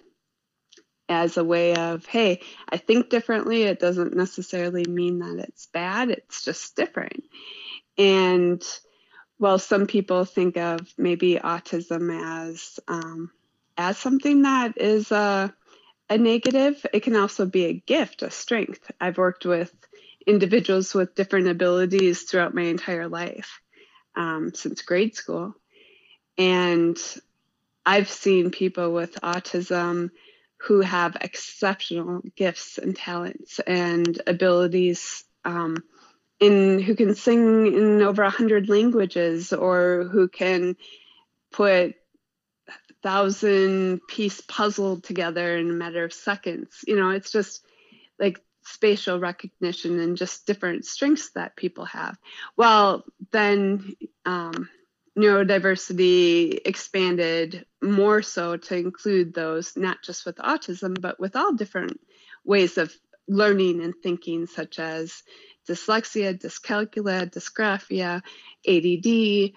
[1.11, 3.63] as a way of, hey, I think differently.
[3.63, 7.23] It doesn't necessarily mean that it's bad, it's just different.
[7.97, 8.63] And
[9.37, 13.31] well, some people think of maybe autism as um,
[13.77, 15.53] as something that is a,
[16.09, 16.85] a negative.
[16.93, 18.91] It can also be a gift, a strength.
[18.99, 19.73] I've worked with
[20.27, 23.61] individuals with different abilities throughout my entire life
[24.15, 25.55] um, since grade school.
[26.37, 26.97] And
[27.85, 30.11] I've seen people with autism
[30.63, 35.83] who have exceptional gifts and talents and abilities um,
[36.39, 40.75] in who can sing in over a hundred languages or who can
[41.51, 41.95] put
[43.01, 46.85] thousand piece puzzle together in a matter of seconds.
[46.85, 47.65] You know it's just
[48.19, 52.17] like spatial recognition and just different strengths that people have.
[52.55, 53.95] Well then
[54.25, 54.69] um,
[55.17, 61.99] neurodiversity expanded more so to include those not just with autism but with all different
[62.45, 62.93] ways of
[63.27, 65.23] learning and thinking such as
[65.67, 68.21] dyslexia dyscalculia dysgraphia
[68.67, 69.53] add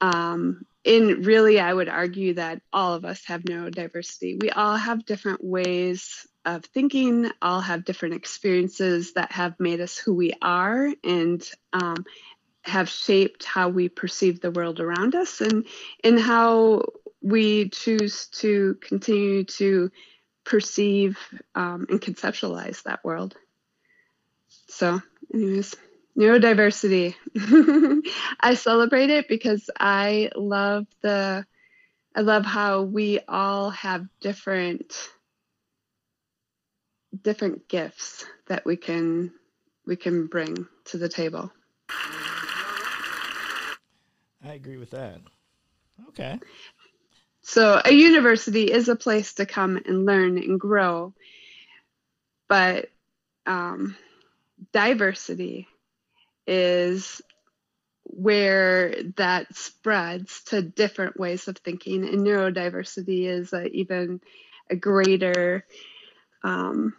[0.00, 4.40] um, really i would argue that all of us have neurodiversity.
[4.40, 9.98] We all have different ways of thinking all have different experiences that have made us
[9.98, 10.90] who we are.
[11.04, 12.06] And um,
[12.68, 15.66] have shaped how we perceive the world around us and
[16.04, 16.82] and how
[17.20, 19.90] we choose to continue to
[20.44, 21.18] perceive
[21.54, 23.36] um, and conceptualize that world.
[24.68, 25.00] So,
[25.34, 25.74] anyways,
[26.16, 27.14] neurodiversity.
[28.40, 31.44] I celebrate it because I love the
[32.14, 35.10] I love how we all have different
[37.22, 39.32] different gifts that we can
[39.86, 41.52] we can bring to the table.
[44.48, 45.20] I agree with that.
[46.08, 46.38] Okay.
[47.42, 51.14] So, a university is a place to come and learn and grow,
[52.48, 52.88] but
[53.46, 53.96] um,
[54.72, 55.68] diversity
[56.46, 57.20] is
[58.04, 64.20] where that spreads to different ways of thinking, and neurodiversity is a, even
[64.70, 65.64] a greater.
[66.42, 66.94] Um,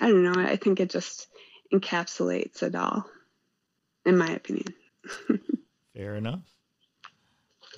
[0.00, 0.40] I don't know.
[0.40, 1.26] I think it just
[1.72, 3.04] encapsulates it all,
[4.04, 4.74] in my opinion.
[5.94, 6.51] Fair enough.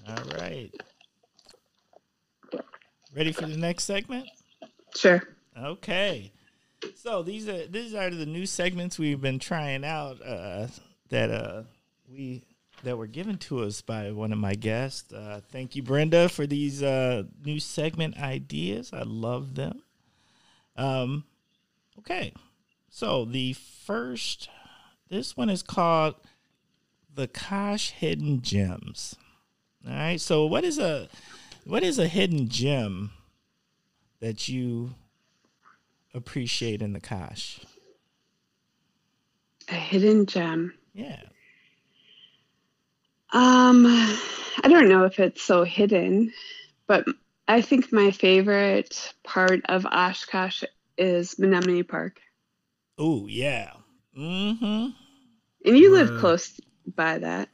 [0.07, 0.71] All right.
[3.15, 4.29] Ready for the next segment?
[4.95, 5.23] Sure.
[5.59, 6.33] Okay.
[6.97, 10.67] So these are these are the new segments we've been trying out uh,
[11.09, 11.63] that uh,
[12.11, 12.45] we
[12.83, 15.13] that were given to us by one of my guests.
[15.13, 18.93] Uh, thank you, Brenda, for these uh, new segment ideas.
[18.93, 19.83] I love them.
[20.77, 21.25] Um,
[22.01, 22.35] okay,
[22.91, 24.49] so the first,
[25.09, 26.17] this one is called
[27.15, 29.17] the Kosh Hidden Gems.
[29.87, 30.21] All right.
[30.21, 31.09] So what is a
[31.65, 33.11] what is a hidden gem
[34.21, 34.95] that you
[36.15, 37.61] appreciate in the Kosh?
[39.69, 40.75] A hidden gem.
[40.93, 41.23] Yeah.
[43.33, 46.33] Um, I don't know if it's so hidden,
[46.87, 47.05] but
[47.49, 50.63] I think my favorite part of Oshkosh
[50.97, 52.21] is Menominee Park.
[52.97, 53.73] Oh yeah.
[54.17, 54.91] Mm-hmm.
[55.65, 57.49] And you live close by that.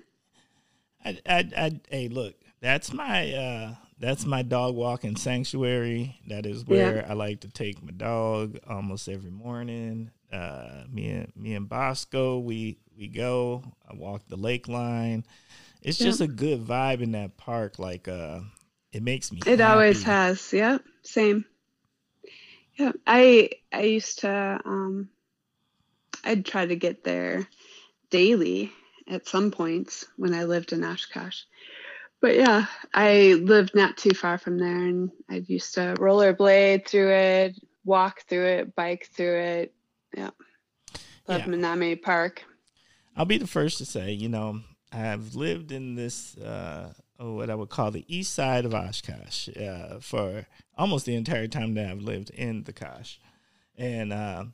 [1.05, 6.19] I, I, I, hey, look, that's my, uh, that's my dog walking sanctuary.
[6.29, 7.11] That is where Yeah.
[7.11, 10.11] I like to take my dog almost every morning.
[10.33, 13.65] Uh, me and me and Bosco, we we go.
[13.89, 15.25] I walk the lake line.
[15.83, 16.07] It's Yeah.
[16.07, 17.79] just a good vibe in that park.
[17.79, 18.41] Like, uh,
[18.93, 19.41] it makes me.
[19.47, 20.53] It always has.
[20.53, 21.45] Yeah, same.
[22.77, 25.11] Yeah, I I used to um
[26.25, 27.47] I'd try to get there
[28.11, 28.73] daily
[29.11, 31.43] at some points when I lived in Oshkosh.
[32.21, 37.11] But yeah, I lived not too far from there and I used to rollerblade through
[37.13, 39.75] it, walk through it, bike through it.
[40.17, 40.31] Yeah.
[41.27, 41.47] Love Yeah.
[41.47, 42.45] Menominee Park.
[43.17, 44.61] I'll be the first to say, you know,
[44.93, 49.49] I've lived in this, uh, oh, what I would call the east side of Oshkosh
[49.57, 50.47] uh, for
[50.77, 53.19] almost the entire time that I've lived in the Kosh,
[53.77, 54.45] and uh,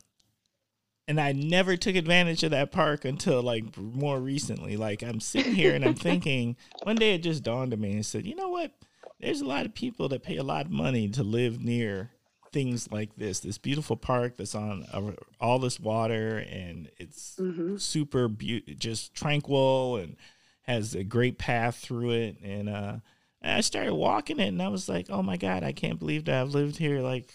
[1.09, 4.77] and I never took advantage of that park until like more recently.
[4.77, 8.05] Like I'm sitting here and I'm thinking, one day it just dawned on me and
[8.07, 8.73] said, you know what?
[9.21, 12.11] There's a lot of people that pay a lot of money to live near
[12.53, 17.79] things like this this beautiful park that's on uh, all this water and it's Mhm.
[17.79, 20.17] super beau- just tranquil and
[20.63, 22.97] has a great path through it and uh
[23.43, 26.25] and I started walking it and I was like oh my god I can't believe
[26.27, 27.31] that I've lived here like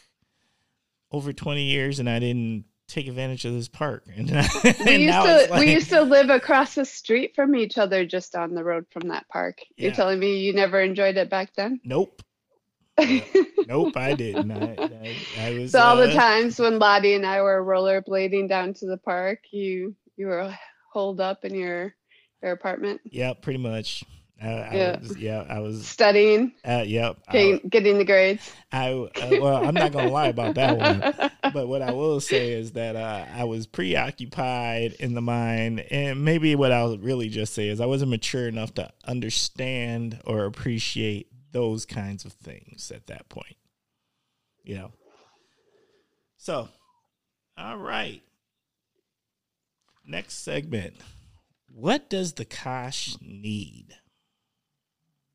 [1.11, 4.05] over 20 years and I didn't take advantage of this park.
[4.15, 7.77] And, We and used to like, we used to live across the street from each
[7.77, 9.59] other just on the road from that park.
[9.77, 11.79] You're telling me you never enjoyed it back then?
[11.83, 12.21] nope.
[13.67, 14.51] Nope I didn't.
[14.51, 18.49] I, I, I was So all the uh, times when Lottie and I were rollerblading
[18.49, 20.53] down to the park, you you were
[20.91, 21.95] holed up in your
[22.43, 23.01] your apartment?
[23.05, 24.03] Yeah pretty much
[24.43, 24.99] uh, I Yeah.
[24.99, 28.51] was, yeah I was studying, uh, yep I, getting, getting the grades.
[28.71, 31.03] I uh, well I'm not gonna lie about that one
[31.53, 36.23] but what I will say is that uh, I was preoccupied in the mind, and
[36.23, 41.27] maybe what I'll really just say is I wasn't mature enough to understand or appreciate
[41.51, 43.57] those kinds of things at that point.
[44.63, 44.91] You know.
[46.37, 46.69] So,
[47.57, 48.21] all right.
[50.05, 50.95] Next segment.
[51.67, 53.95] What does the Kosh need?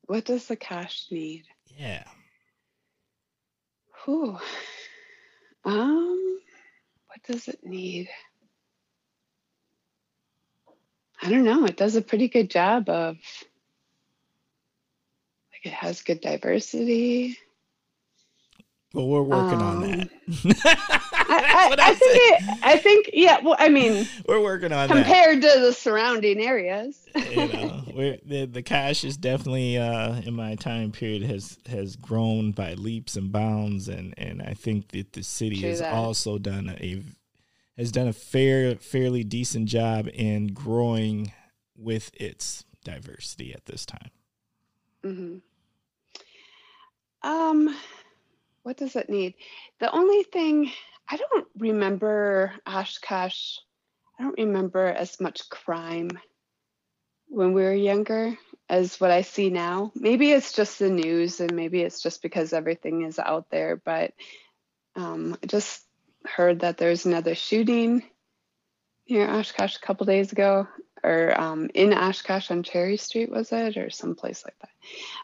[0.07, 1.43] What does the Kosh need?
[1.77, 2.03] Yeah.
[4.05, 4.37] Whew.
[5.65, 6.39] Um,
[7.07, 8.09] what does it need?
[11.21, 11.65] I don't know.
[11.65, 13.17] It does a pretty good job of
[15.51, 17.37] like it has good diversity.
[18.93, 21.01] Well, we're working on Um, that.
[21.29, 23.39] I, I, I think it, I think yeah.
[23.43, 24.95] Well, I mean, We're working on that.
[24.95, 27.07] compared to the surrounding areas.
[27.15, 27.83] you know,
[28.25, 33.15] the the Kosh is definitely uh, in my time period has has grown by leaps
[33.15, 35.93] and bounds, and and I think that the city True has that.
[35.93, 37.03] also done a
[37.77, 41.31] has done a fair fairly decent job in growing
[41.75, 44.09] with its diversity at this time.
[45.03, 45.37] hmm
[47.23, 47.75] Um,
[48.63, 49.33] what does it need?
[49.79, 50.71] The only thing
[51.09, 53.57] I don't remember Oshkosh.
[54.19, 56.09] I don't remember as much crime
[57.29, 58.37] when we were younger
[58.69, 59.91] as what I see now.
[59.95, 63.75] Maybe it's just the news, and maybe it's just because everything is out there.
[63.77, 64.13] But
[64.95, 65.83] um, I just
[66.25, 68.03] heard that there's another shooting
[69.07, 70.67] near Oshkosh a couple days ago,
[71.03, 74.69] or um, in Oshkosh on Cherry Street, was it, or someplace like that?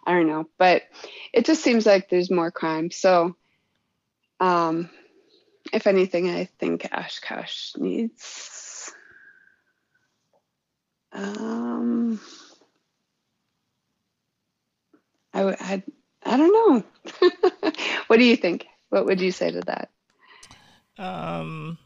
[0.06, 0.84] I don't know, but
[1.34, 2.92] it just seems like there's more crime.
[2.92, 3.36] So,
[4.40, 4.90] um,
[5.74, 8.94] if anything, I think Oshkosh needs.
[11.12, 12.20] Um,
[15.34, 15.44] I.
[15.44, 15.84] I,
[16.26, 17.72] I don't know.
[18.08, 18.66] what do you think?
[18.90, 19.90] What would you say to that?
[20.98, 21.78] Um,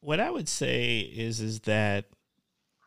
[0.00, 2.06] what I would say is is that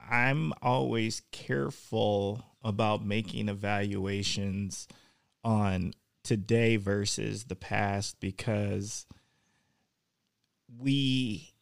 [0.10, 4.88] I'm always careful about making evaluations
[5.44, 9.06] on today versus the past because
[10.80, 11.54] we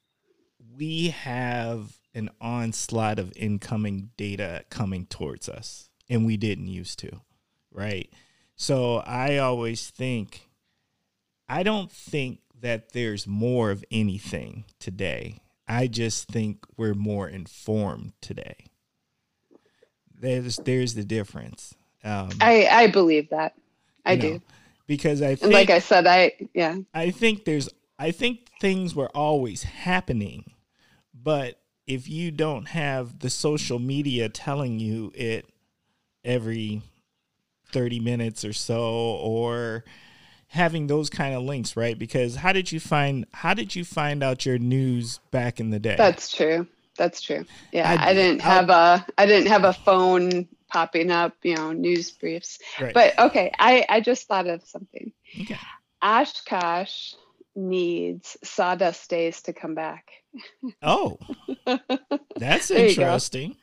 [0.76, 7.22] we have an onslaught of incoming data coming towards us, and we didn't used to,
[7.72, 8.12] right?
[8.55, 10.49] So I always think,
[11.47, 15.39] I don't think that there's more of anything today.
[15.68, 18.66] I just think we're more informed today.
[20.20, 21.76] There's there's the difference.
[22.03, 23.53] Um, I I believe that.
[24.05, 24.34] I do.
[24.34, 24.41] Know,
[24.88, 26.78] because I think, like I said, I yeah.
[26.93, 27.70] I think there's
[28.00, 30.54] I think things were always happening,
[31.14, 35.45] but if you don't have the social media telling you it
[36.24, 36.82] every
[37.72, 39.84] 30 minutes or so or
[40.47, 42.00] having those kind of links right?
[42.00, 45.80] Because how did you find how did you find out your news back in the
[45.80, 45.95] day?
[45.97, 46.66] That's true.
[46.95, 47.45] That's true.
[47.74, 51.56] Yeah i, I didn't have I, a i didn't have a phone popping up you
[51.56, 52.60] know news briefs.
[52.80, 52.93] Right.
[52.93, 55.12] but okay i i just thought of something.
[55.41, 55.58] Okay.
[56.02, 57.14] oshkosh
[57.60, 60.05] needs sawdust days to come back.
[60.82, 61.18] Oh
[62.38, 63.55] that's interesting.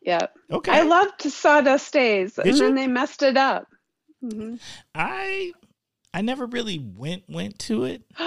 [0.00, 0.72] Yeah okay.
[0.72, 2.62] I loved sawdust days Did and you?
[2.62, 3.66] then they messed it up.
[4.24, 4.54] Mm-hmm.
[4.94, 5.52] i
[6.14, 8.02] i never really went went to it.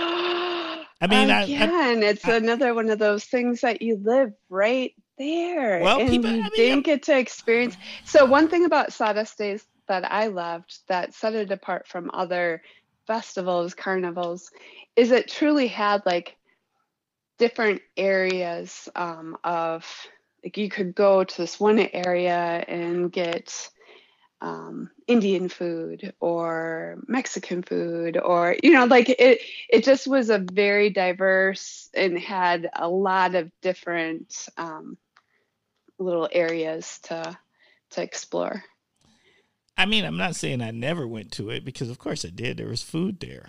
[1.02, 4.34] I mean, again, I, I, it's I, another one of those things that you live
[4.50, 7.78] right there, well, and people, you mean, didn't get to experience.
[8.04, 12.62] So one thing about Sawdust Days that I loved that set it apart from other
[13.10, 14.52] festivals, carnivals,
[14.96, 16.38] is it truly had like
[17.40, 19.84] different areas um, of
[20.44, 23.72] like you could go to this one area and get
[24.42, 30.38] um, Indian food or Mexican food or you know like it it just was a
[30.38, 35.00] very diverse and had a lot of different um,
[35.98, 37.36] little areas to
[37.90, 38.64] to explore.
[39.80, 42.58] I mean, I'm not saying I never went to it because, of course, I did.
[42.58, 43.48] There was food there.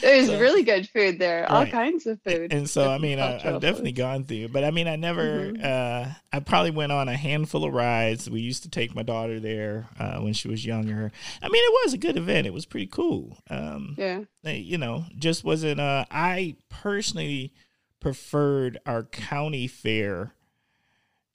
[0.00, 1.50] There's so, really good food there, right.
[1.50, 2.52] all kinds of food.
[2.52, 5.62] And so, I mean, I, have definitely gone through, but I mean, I never, mm-hmm.
[5.64, 8.30] uh, I probably went on a handful of rides.
[8.30, 11.10] We used to take my daughter there uh, when she was younger.
[11.42, 12.46] I mean, it was a good event.
[12.46, 13.36] It was pretty cool.
[13.50, 14.20] Um, yeah.
[14.44, 17.52] You know, just wasn't, uh, I personally
[17.98, 20.34] preferred our county fair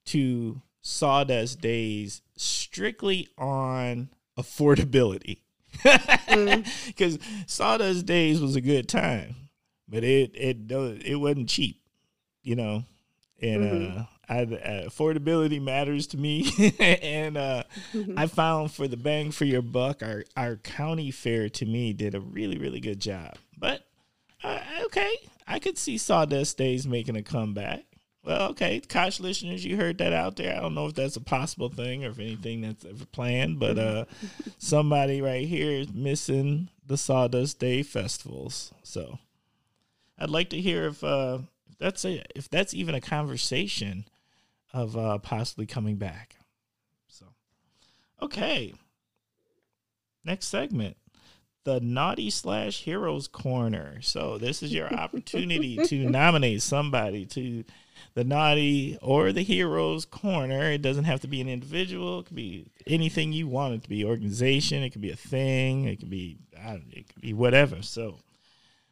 [0.06, 4.08] to Sawdust Days strictly on
[4.38, 5.40] affordability.
[5.72, 7.22] Because mm.
[7.46, 9.34] Sawdust Days was a good time,
[9.88, 10.70] but it it
[11.04, 11.82] it wasn't cheap,
[12.44, 12.84] you know.
[13.42, 13.98] And mm-hmm.
[13.98, 18.16] uh, I, uh, affordability matters to me, and uh, mm-hmm.
[18.16, 22.14] I found for the bang for your buck, our our county fair to me did
[22.14, 23.34] a really really good job.
[23.58, 23.84] But
[24.44, 25.16] uh, okay,
[25.48, 27.84] I could see Sawdust Days making a comeback.
[28.26, 30.56] Well, okay, Kosh listeners, you heard that out there.
[30.56, 33.78] I don't know if that's a possible thing or if anything that's ever planned, but
[33.78, 34.04] uh,
[34.58, 38.74] somebody right here is missing the Sawdust Day festivals.
[38.82, 39.20] So
[40.18, 41.38] I'd like to hear if uh,
[41.78, 44.06] that's a if that's even a conversation
[44.72, 46.34] of uh, possibly coming back.
[47.06, 47.26] So,
[48.20, 48.74] okay,
[50.24, 50.96] next segment
[51.62, 53.98] the naughty slash heroes corner.
[54.00, 57.64] So this is your opportunity to nominate somebody to
[58.14, 60.70] the naughty or the heroes corner.
[60.70, 62.20] It doesn't have to be an individual.
[62.20, 64.04] It could be anything you want it to be.
[64.04, 64.82] Organization.
[64.82, 65.84] It could be a thing.
[65.84, 66.38] It could be.
[66.52, 67.82] it could be whatever.
[67.82, 68.18] So.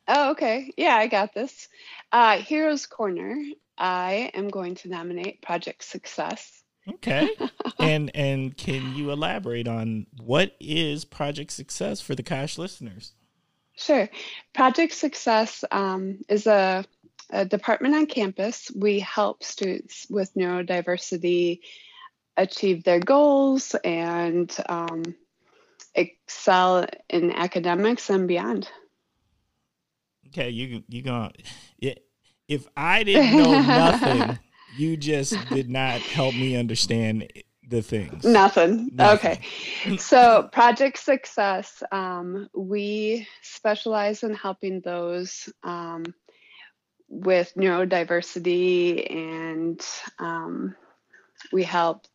[0.06, 0.72] Oh, okay.
[0.76, 1.68] Yeah, I got this.
[2.12, 3.42] Uh, heroes corner.
[3.76, 6.62] I am going to nominate Project Success.
[6.88, 7.30] Okay.
[7.78, 13.12] and and can you elaborate on what is Project Success for the Kosh listeners?
[13.76, 14.08] Sure.
[14.52, 16.84] Project Success um, is a
[17.34, 18.70] a department on campus.
[18.74, 21.60] We help students with neurodiversity
[22.36, 25.02] achieve their goals and um,
[25.94, 28.68] excel in academics and beyond.
[30.28, 31.30] Okay, you you gonna
[32.48, 34.38] if I didn't know nothing,
[34.76, 37.30] you just did not help me understand
[37.68, 38.24] the things.
[38.24, 38.90] Nothing.
[38.92, 39.40] Nothing.
[39.84, 39.96] Okay.
[39.98, 46.04] so, Project Success, um, we specialize in helping those um,
[47.08, 49.84] with neurodiversity and
[50.18, 50.74] um,
[51.52, 52.06] we help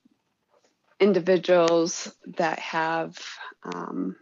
[1.00, 3.18] individuals that have
[3.64, 4.16] um,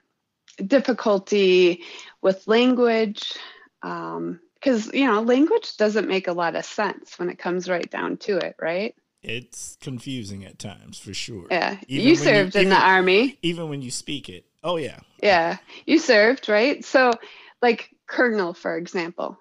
[0.66, 1.82] difficulty
[2.22, 3.34] with language
[3.82, 7.90] because um, you know language doesn't make a lot of sense when it comes right
[7.90, 8.96] down to it right?
[9.24, 11.48] It's confusing at times for sure.
[11.50, 11.78] Yeah.
[11.88, 13.38] Even you served you, in even, the army.
[13.42, 14.46] Even when you speak it.
[14.64, 15.00] Oh yeah.
[15.22, 15.58] Yeah.
[15.86, 16.86] You served right?
[16.86, 17.14] So
[17.62, 19.38] like colonel for example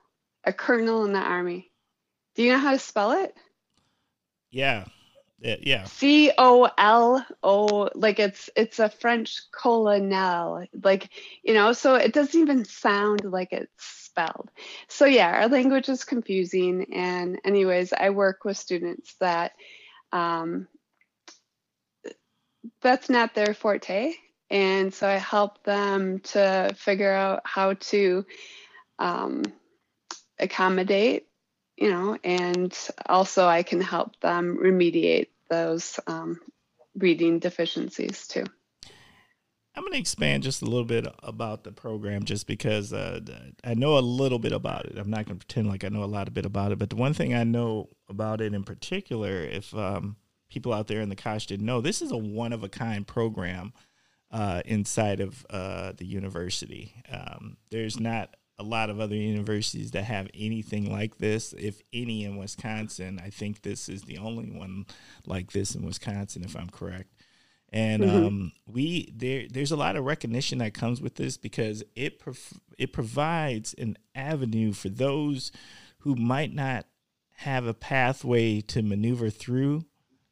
[0.47, 1.71] a colonel in the army.
[2.37, 3.35] Do you know how to spell it?
[4.51, 4.87] Yeah.
[5.39, 5.85] Yeah.
[5.85, 10.65] C O L O like it's it's a French colonel.
[10.83, 11.11] Like,
[11.43, 14.51] you know, so it doesn't even sound like it's spelled.
[14.89, 16.95] So yeah, our language is confusing.
[16.95, 19.53] And anyways, I work with students that
[20.11, 20.69] um,
[22.81, 24.15] that's not their forte.
[24.49, 28.25] And so I help them to figure out how to
[28.99, 29.43] um,
[30.39, 31.27] accommodate,
[31.77, 32.77] you know, and
[33.07, 36.41] also I can help them remediate those um,
[36.97, 38.45] reading deficiencies too.
[39.75, 43.21] I'm going to expand just a little bit about the program just because uh,
[43.63, 44.97] I know a little bit about it.
[44.97, 46.89] I'm not going to pretend like I know a lot of bit about it, but
[46.89, 50.17] the one thing I know about it in particular, if um,
[50.49, 53.07] people out there in the Kosh didn't know, this is a one of a kind
[53.07, 53.75] program
[54.31, 56.95] uh, inside of uh, the university.
[57.13, 62.25] Um, there's not a lot of other universities that have anything like this, if any,
[62.25, 63.21] in Wisconsin.
[63.23, 64.87] I think this is the only one
[65.27, 67.13] like this in Wisconsin, if I'm correct.
[67.73, 68.27] And mm-hmm.
[68.27, 72.61] um, we there there's a lot of recognition that comes with this because it prov-
[72.79, 75.53] it provides an avenue for those
[75.99, 76.87] who might not
[77.39, 79.85] have a pathway to maneuver through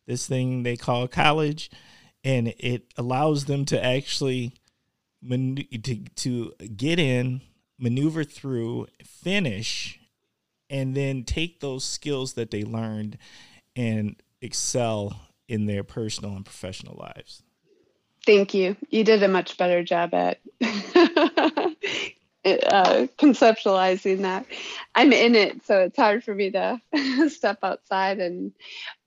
[0.07, 1.71] this thing they call college,
[2.23, 4.53] and it allows them to actually
[5.21, 7.41] man- to to get in,
[7.85, 10.01] maneuver through, finish,
[10.71, 13.19] and then take those skills that they learned
[13.77, 17.43] and excel in their personal and professional lives.
[18.25, 18.75] Thank you.
[18.89, 21.77] You did a much better job at uh,
[23.19, 24.47] conceptualizing that.
[24.95, 26.81] I'm in it, so it's hard for me to
[27.29, 28.19] step outside.
[28.19, 28.53] And,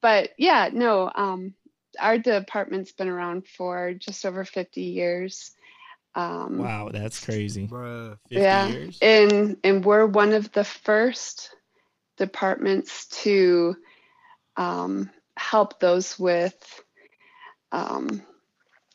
[0.01, 1.55] but yeah, no, um,
[1.99, 5.55] our department's been around for just over 50 years.
[6.17, 7.69] Um, wow, that's crazy.
[8.31, 8.97] yeah, years?
[9.03, 11.51] and and we're one of the first
[12.17, 13.75] departments to
[14.55, 16.81] um, help those with,
[17.71, 18.23] um,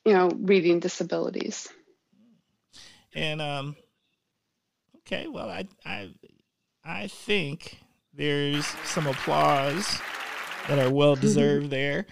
[0.04, 1.68] you know, reading disabilities.
[3.14, 3.76] And um,
[5.06, 6.10] okay, well, I I
[6.84, 7.78] I think
[8.12, 10.00] there's some applause
[10.66, 12.06] that are well deserved there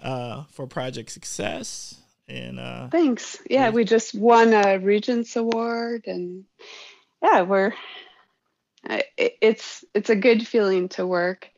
[0.00, 1.94] uh, for project success.
[2.28, 3.38] And uh, thanks.
[3.48, 6.44] Yeah, we just won a Regents Award, and
[7.22, 7.72] yeah, we're.
[9.16, 11.50] It's it's a good feeling to work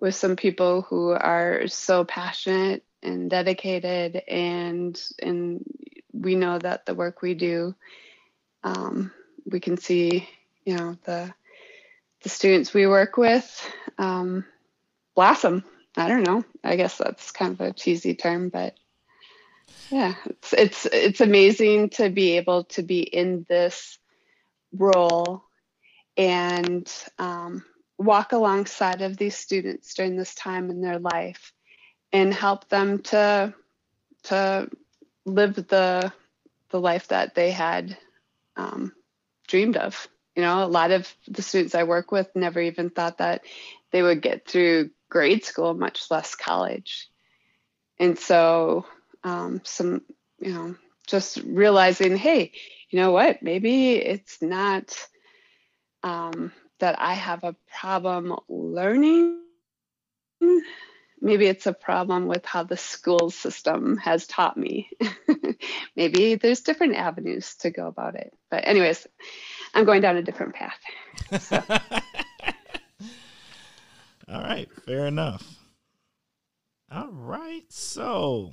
[0.00, 5.64] with some people who are so passionate and dedicated and and
[6.12, 7.74] we know that the work we do
[8.64, 9.12] um,
[9.44, 10.28] we can see
[10.64, 11.32] you know the
[12.22, 14.44] the students we work with um,
[15.14, 15.62] blossom
[15.96, 18.74] i don't know i guess that's kind of a cheesy term but
[19.90, 23.98] yeah it's it's it's amazing to be able to be in this
[24.72, 25.44] role
[26.16, 27.64] and um,
[27.98, 31.52] walk alongside of these students during this time in their life
[32.12, 33.54] and help them to
[34.24, 34.68] to
[35.24, 36.12] live the
[36.70, 37.96] the life that they had
[38.56, 38.92] um,
[39.46, 40.08] dreamed of.
[40.34, 43.42] You know, a lot of the students I work with never even thought that
[43.90, 47.08] they would get through grade school, much less college.
[47.98, 48.84] And so,
[49.26, 50.02] um, some,
[50.38, 50.76] you know,
[51.08, 52.52] just realizing, hey,
[52.90, 53.42] you know what?
[53.42, 54.96] Maybe it's not
[56.04, 59.40] um, that I have a problem learning.
[61.20, 64.90] Maybe it's a problem with how the school system has taught me.
[65.96, 68.32] Maybe there's different avenues to go about it.
[68.48, 69.08] But, anyways,
[69.74, 70.78] I'm going down a different path.
[71.40, 71.64] So.
[74.28, 75.42] All right, fair enough.
[76.92, 78.52] All right, so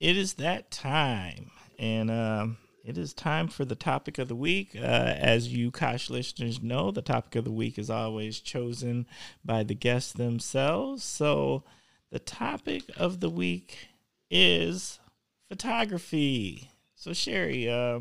[0.00, 1.50] it is that time.
[1.78, 4.70] And um, it is time for the topic of the week.
[4.76, 9.06] Uh, as you Kosh listeners know, the topic of the week is always chosen
[9.44, 11.02] by the guests themselves.
[11.02, 11.64] So
[12.10, 13.88] the topic of the week
[14.30, 14.98] is
[15.48, 16.70] photography.
[16.94, 18.00] So Sherry, uh,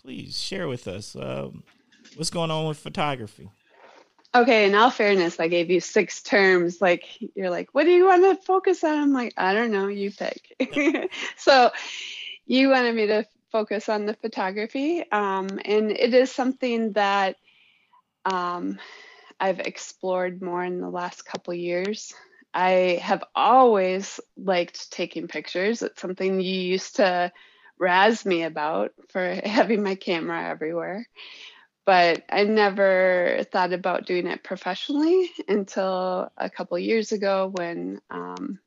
[0.00, 1.50] please share with us uh,
[2.16, 3.50] what's going on with photography.
[4.34, 6.80] Okay, in all fairness, I gave you six terms.
[6.80, 7.04] Like
[7.34, 8.96] you're like, what do you want to focus on?
[8.96, 11.10] I'm like, I don't know, you pick.
[11.36, 11.70] so
[12.46, 15.04] you wanted me to focus on the photography.
[15.12, 17.36] Um, and it is something that
[18.24, 18.78] um,
[19.38, 22.14] I've explored more in the last couple years.
[22.54, 25.82] I have always liked taking pictures.
[25.82, 27.32] It's something you used to
[27.78, 31.06] razz me about for having my camera everywhere.
[31.84, 38.60] But I never thought about doing it professionally until a couple years ago when um,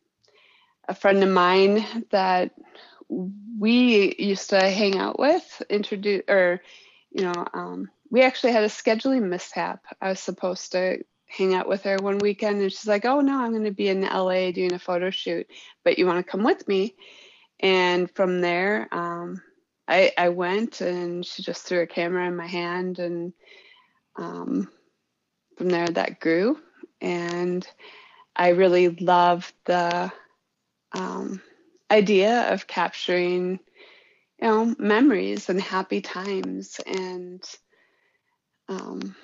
[0.88, 2.52] a friend of mine that
[3.08, 6.62] we used to hang out with introduce or
[7.12, 10.98] you know um, we actually had a scheduling mishap i was supposed to
[11.28, 13.88] hang out with her one weekend and she's like, "Oh no, I'm going to be
[13.88, 15.48] in LA doing a photo shoot,
[15.84, 16.96] but you want to come with me?"
[17.60, 19.42] And from there, um,
[19.88, 23.34] I I went and she just threw a camera in my hand and
[24.16, 24.70] um,
[25.58, 26.58] from there that grew.
[27.02, 27.68] And
[28.36, 30.12] I really love the
[30.94, 31.42] um,
[31.92, 33.60] idea of capturing
[34.42, 37.44] you know memories and happy times and
[38.68, 39.16] um,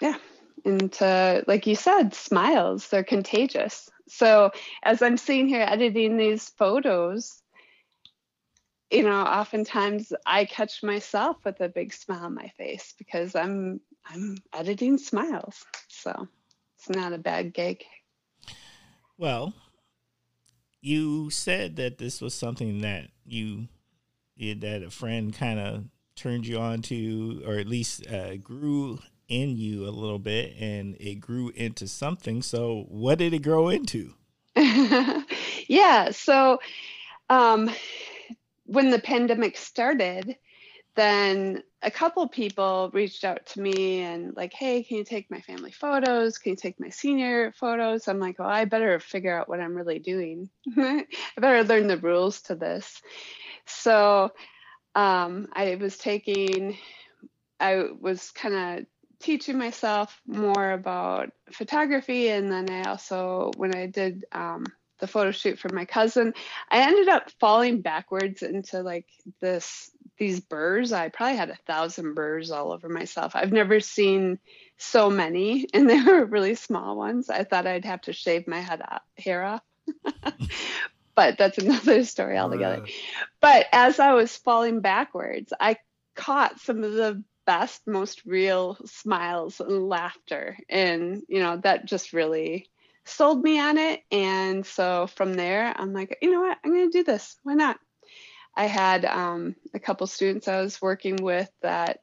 [0.00, 0.16] yeah
[0.64, 3.88] and to, like you said smiles they're contagious.
[4.08, 4.50] So
[4.82, 7.42] as i'm sitting here editing these photos
[8.90, 13.80] you know oftentimes i catch myself with a big smile on my face because i'm
[14.06, 16.28] i'm editing smiles so
[16.76, 17.84] it's not a bad gig
[19.16, 19.52] well
[20.80, 23.68] you said that this was something that you
[24.38, 25.84] that a friend kind of
[26.18, 30.96] turned you on to, or at least uh, grew in you a little bit, and
[31.00, 32.42] it grew into something.
[32.42, 34.14] So, what did it grow into?
[35.68, 36.10] yeah.
[36.10, 36.58] So,
[37.30, 37.70] um,
[38.68, 40.36] when the pandemic started,
[40.94, 45.40] then a couple people reached out to me and like, hey, can you take my
[45.40, 46.36] family photos?
[46.36, 48.08] Can you take my senior photos?
[48.08, 50.50] I'm like, well, I better figure out what I'm really doing.
[50.76, 51.06] I
[51.38, 53.00] better learn the rules to this.
[53.66, 54.32] So
[54.94, 56.76] um, I was taking,
[57.58, 58.86] I was kind of
[59.18, 62.28] teaching myself more about photography.
[62.28, 64.66] And then I also, when I did um,
[64.98, 66.34] the photo shoot for my cousin,
[66.70, 69.06] I ended up falling backwards into like
[69.40, 70.92] this these burrs.
[70.92, 73.32] I probably had a thousand burrs all over myself.
[73.34, 74.38] I've never seen
[74.76, 77.30] so many, and they were really small ones.
[77.30, 79.62] I thought I'd have to shave my head off, hair off.
[81.14, 82.82] but that's another story altogether.
[82.82, 82.92] Right.
[83.40, 85.76] But as I was falling backwards, I
[86.14, 90.58] caught some of the best, most real smiles and laughter.
[90.68, 92.68] And, you know, that just really
[93.08, 94.02] sold me on it.
[94.10, 96.58] And so from there, I'm like, you know what?
[96.64, 97.36] I'm going to do this.
[97.42, 97.78] Why not?
[98.56, 102.00] I had um, a couple students I was working with that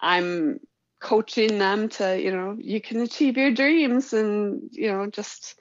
[0.00, 0.60] I'm
[1.00, 5.54] coaching them to, you know, you can achieve your dreams and, you know, just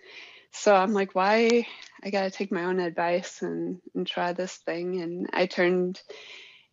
[0.51, 1.67] so I'm like, why?
[2.03, 5.01] I got to take my own advice and, and try this thing.
[5.01, 6.01] And I turned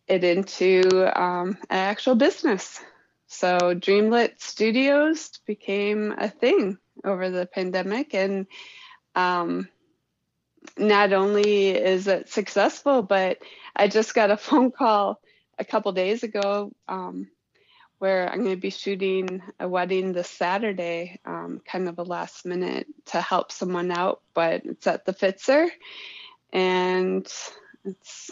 [0.07, 2.79] it into um, an actual business.
[3.27, 8.13] So Dreamlit Studios became a thing over the pandemic.
[8.13, 8.47] And
[9.15, 9.69] um,
[10.77, 13.39] not only is it successful, but
[13.75, 15.19] I just got a phone call
[15.57, 17.29] a couple days ago um,
[17.99, 22.45] where I'm going to be shooting a wedding this Saturday, um, kind of a last
[22.45, 25.69] minute to help someone out, but it's at the Pfister.
[26.51, 27.25] And
[27.83, 28.31] it's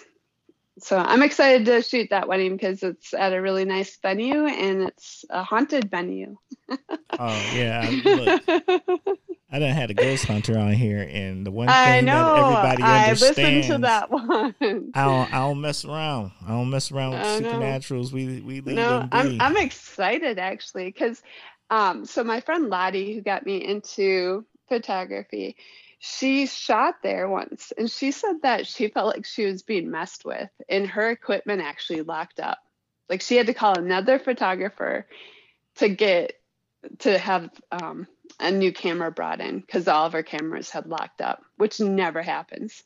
[0.84, 4.84] so I'm excited to shoot that wedding because it's at a really nice venue and
[4.84, 6.36] it's a haunted venue.
[6.69, 8.43] oh yeah, look,
[9.51, 12.79] I done had a ghost hunter on here, and the one thing I know, that
[12.79, 13.39] everybody I understands.
[13.39, 14.91] I listened to that one.
[14.93, 16.31] I don't, I don't mess around.
[16.45, 18.11] I don't mess around with supernaturals.
[18.11, 19.17] We we leave no, them be.
[19.17, 21.21] I'm I'm excited actually because,
[21.69, 25.55] um, so my friend Lottie who got me into photography,
[26.06, 30.26] she shot there once, and she said that she felt like she was being messed
[30.26, 32.60] with, and her equipment actually locked up.
[33.08, 35.08] Like she had to call another photographer
[35.76, 36.34] to get
[36.99, 38.06] to have um,
[38.38, 42.22] a new camera brought in because all of her cameras had locked up, which never
[42.22, 42.84] happens.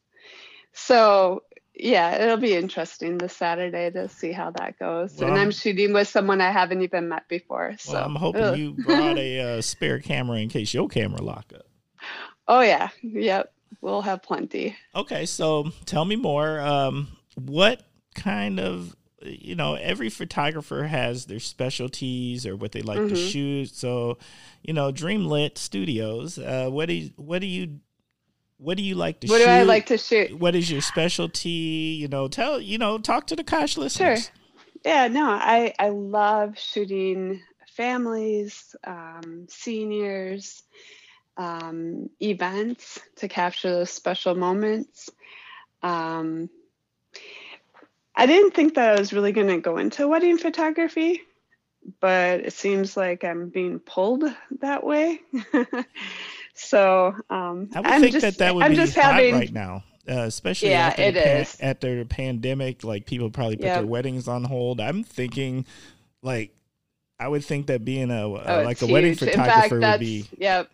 [0.73, 1.41] So
[1.73, 5.15] yeah, it'll be interesting this Saturday to see how that goes.
[5.15, 7.77] Well, and I'm, shooting with someone I haven't even met before.
[7.79, 8.57] So well, I'm hoping ugh.
[8.59, 11.66] you brought a uh, spare camera in case your camera lock up.
[12.47, 14.75] Oh yeah, yep, we'll have plenty.
[14.95, 16.59] Okay, so tell me more.
[16.59, 17.83] Um, what
[18.15, 23.09] kind of you know every photographer has their specialties or what they like mm-hmm.
[23.09, 24.17] to shoot so
[24.63, 27.79] you know dreamlit studios uh, what do you what do you
[28.57, 29.33] what do you like to shoot?
[29.33, 29.45] what shoot?
[29.45, 33.27] do i like to shoot what is your specialty you know tell you know talk
[33.27, 34.33] to the Kosh listeners sure
[34.85, 37.41] yeah no i i love shooting
[37.75, 40.63] families um, seniors
[41.37, 45.09] um, events to capture those special moments
[45.83, 46.49] um,
[48.15, 51.21] I didn't think that I was really going to go into wedding photography,
[51.99, 54.23] but it seems like I'm being pulled
[54.59, 55.21] that way.
[56.55, 59.53] so um, I would I'm think just, that that would I'm be hot having, right
[59.53, 59.83] now.
[60.09, 63.79] Uh, especially yeah, after, the pan- after the pandemic, like people probably put yep.
[63.79, 64.81] their weddings on hold.
[64.81, 65.65] I'm thinking,
[66.23, 66.55] like,
[67.19, 68.31] I would think that being a, oh,
[68.63, 68.91] like a huge.
[68.91, 70.25] wedding photographer fact, would be.
[70.37, 70.69] Yep.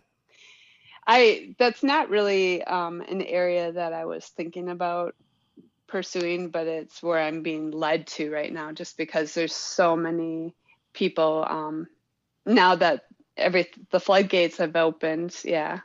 [1.05, 5.15] I that's not really um, an area that I was thinking about
[5.87, 10.55] pursuing, but it's where I'm being led to right now, just because there's so many
[10.93, 11.87] people um,
[12.45, 13.03] now that
[13.37, 15.35] every the floodgates have opened.
[15.43, 15.81] Yeah,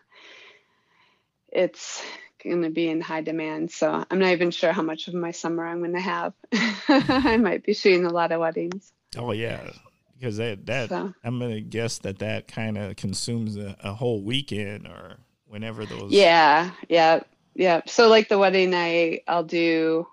[1.49, 2.03] it's
[2.43, 3.71] going to be in high demand.
[3.71, 6.33] So I'm not even sure how much of my summer I'm going to have.
[6.89, 8.93] I might be shooting a lot of weddings.
[9.16, 9.71] Oh yeah,
[10.19, 11.12] because that that so.
[11.25, 15.87] I'm going to guess that that kind of consumes a, a whole weekend or whenever
[15.87, 16.12] those.
[16.12, 17.21] Yeah, yeah,
[17.55, 17.83] yeah.
[17.87, 20.07] So like the wedding night, I'll do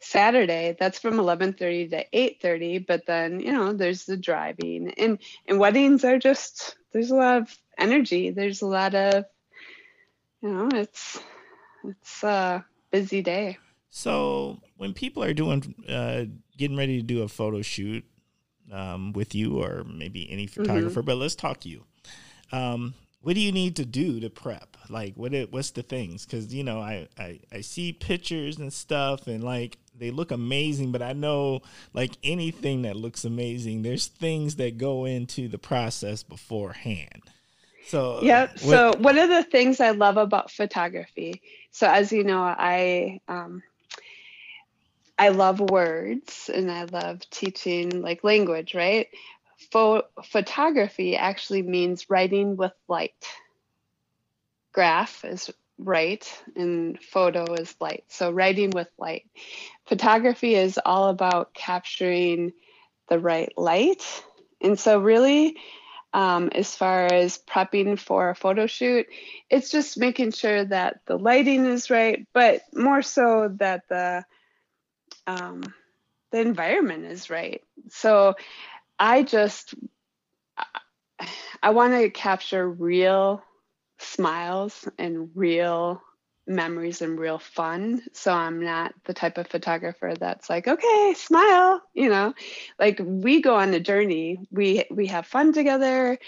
[0.00, 0.76] Saturday.
[0.78, 2.86] That's from 11:30 to 8:30.
[2.86, 7.42] But then you know there's the driving and and weddings are just there's a lot
[7.42, 8.30] of energy.
[8.30, 9.24] There's a lot of
[10.42, 11.20] you know it's
[11.84, 13.58] it's a busy day.
[13.90, 16.24] So when people are doing uh,
[16.56, 18.04] getting ready to do a photo shoot
[18.72, 20.62] um, with you or maybe any mm-hmm.
[20.62, 21.06] photographer, mm-hmm.
[21.06, 21.84] but let's talk you.
[22.52, 24.76] Um, what do you need to do to prep?
[24.88, 26.24] Like, what it, what's the things?
[26.24, 30.92] Because you know, I, I I see pictures and stuff, and like they look amazing,
[30.92, 31.62] but I know
[31.92, 37.22] like anything that looks amazing, there's things that go into the process beforehand.
[37.86, 38.42] So yeah.
[38.42, 41.42] What, so one of the things I love about photography.
[41.70, 43.62] So as you know, I um,
[45.18, 49.08] I love words and I love teaching like language, right?
[49.72, 53.26] Pho- photography actually means writing with light.
[54.72, 58.04] Graph is write and photo is light.
[58.08, 59.24] So writing with light.
[59.86, 62.52] Photography is all about capturing
[63.08, 64.02] the right light.
[64.60, 65.56] And so really
[66.12, 69.06] um, as far as prepping for a photo shoot,
[69.50, 74.24] it's just making sure that the lighting is right, but more so that the
[75.28, 75.62] um,
[76.32, 77.62] the environment is right.
[77.90, 78.34] So
[78.98, 79.74] I just
[81.62, 83.42] I want to capture real
[83.98, 86.02] smiles and real
[86.46, 88.02] memories and real fun.
[88.14, 92.34] So I'm not the type of photographer that's like, okay, smile, you know.
[92.78, 94.38] Like we go on a journey.
[94.50, 96.18] We we have fun together.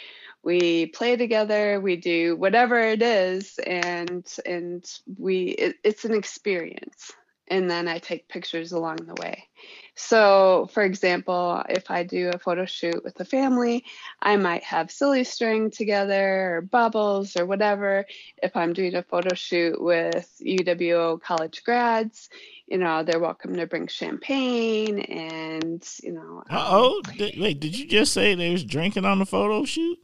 [0.42, 4.84] We play together, we do whatever it is and and
[5.18, 7.12] we it, it's an experience.
[7.50, 9.48] And then I take pictures along the way.
[9.96, 13.84] So, for example, if I do a photo shoot with a family,
[14.22, 18.06] I might have silly string together or bubbles or whatever.
[18.42, 22.30] If I'm doing a photo shoot with UWO college grads,
[22.66, 26.44] you know, they're welcome to bring champagne and, you know.
[26.48, 29.98] Um, oh, wait, did you just say there's drinking on the photo shoot?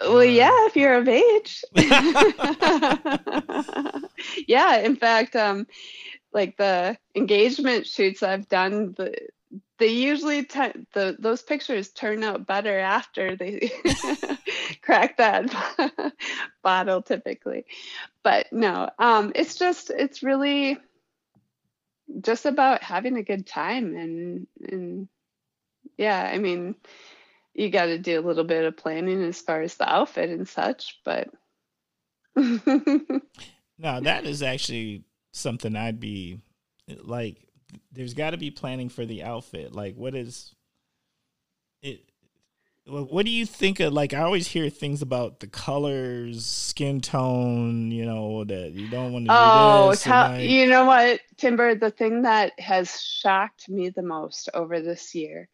[0.00, 1.64] Well, yeah, if you're of age.
[4.46, 5.66] yeah, in fact, um,
[6.32, 9.14] like the engagement shoots I've done, the
[9.78, 13.70] they usually t- the those pictures turn out better after they
[14.82, 15.54] crack that
[16.62, 17.64] bottle typically.
[18.22, 20.78] But no, um, it's just it's really
[22.20, 25.08] just about having a good time and and
[25.96, 26.74] yeah, I mean,
[27.54, 30.48] you got to do a little bit of planning as far as the outfit and
[30.48, 31.28] such, but.
[33.78, 35.05] now that is actually
[35.36, 36.40] something I'd be
[37.02, 37.38] like.
[37.90, 39.74] There's got to be planning for the outfit.
[39.74, 40.54] Like, what is
[41.82, 42.00] it?
[42.86, 43.92] What do you think of?
[43.92, 47.90] Like, I always hear things about the colors, skin tone.
[47.90, 49.32] You know that you don't want to.
[49.32, 50.48] Oh, like...
[50.48, 51.74] you know what, Timber?
[51.74, 55.48] The thing that has shocked me the most over this year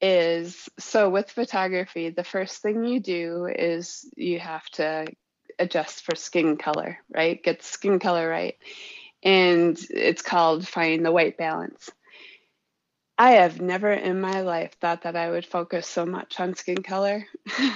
[0.00, 5.06] is so with photography, the first thing you do is you have to
[5.58, 7.42] adjust for skin color, right?
[7.42, 8.56] Get skin color right
[9.22, 11.90] and it's called Finding the White Balance.
[13.18, 16.82] I have never in my life thought that I would focus so much on skin
[16.82, 17.26] color.
[17.58, 17.72] like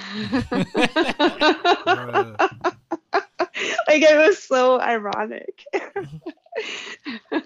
[4.03, 5.65] it was so ironic.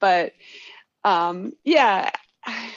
[0.00, 0.32] but
[1.04, 2.10] um, yeah,
[2.44, 2.70] I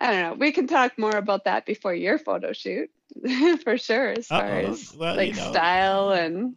[0.00, 0.34] don't know.
[0.38, 2.90] We can talk more about that before your photo shoot
[3.64, 4.72] for sure, as far Uh-oh.
[4.72, 5.50] as well, like you know.
[5.50, 6.54] style and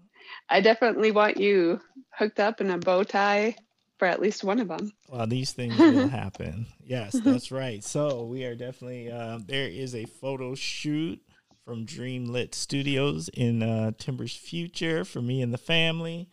[0.50, 1.80] I definitely want you
[2.12, 3.56] hooked up in a bow tie
[3.98, 4.92] for at least one of them.
[5.10, 6.68] Well, these things will happen.
[6.84, 7.84] Yes, that's right.
[7.84, 11.22] So we are definitely uh, there is a photo shoot
[11.64, 16.30] from Dreamlit Studios in uh, Timber's future for me and the family.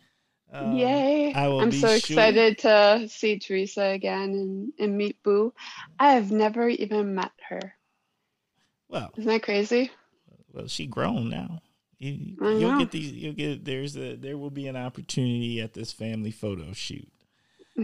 [0.51, 1.33] Um, Yay!
[1.33, 5.51] I am so excited to see Teresa again and, and meet Boo.
[5.97, 7.73] I have never even met her.
[8.87, 9.89] Well, isn't that crazy?
[10.53, 11.61] Well, she grown now.
[11.99, 13.11] You, will get these.
[13.11, 17.07] You'll get there's a there will be an opportunity at this family photo shoot.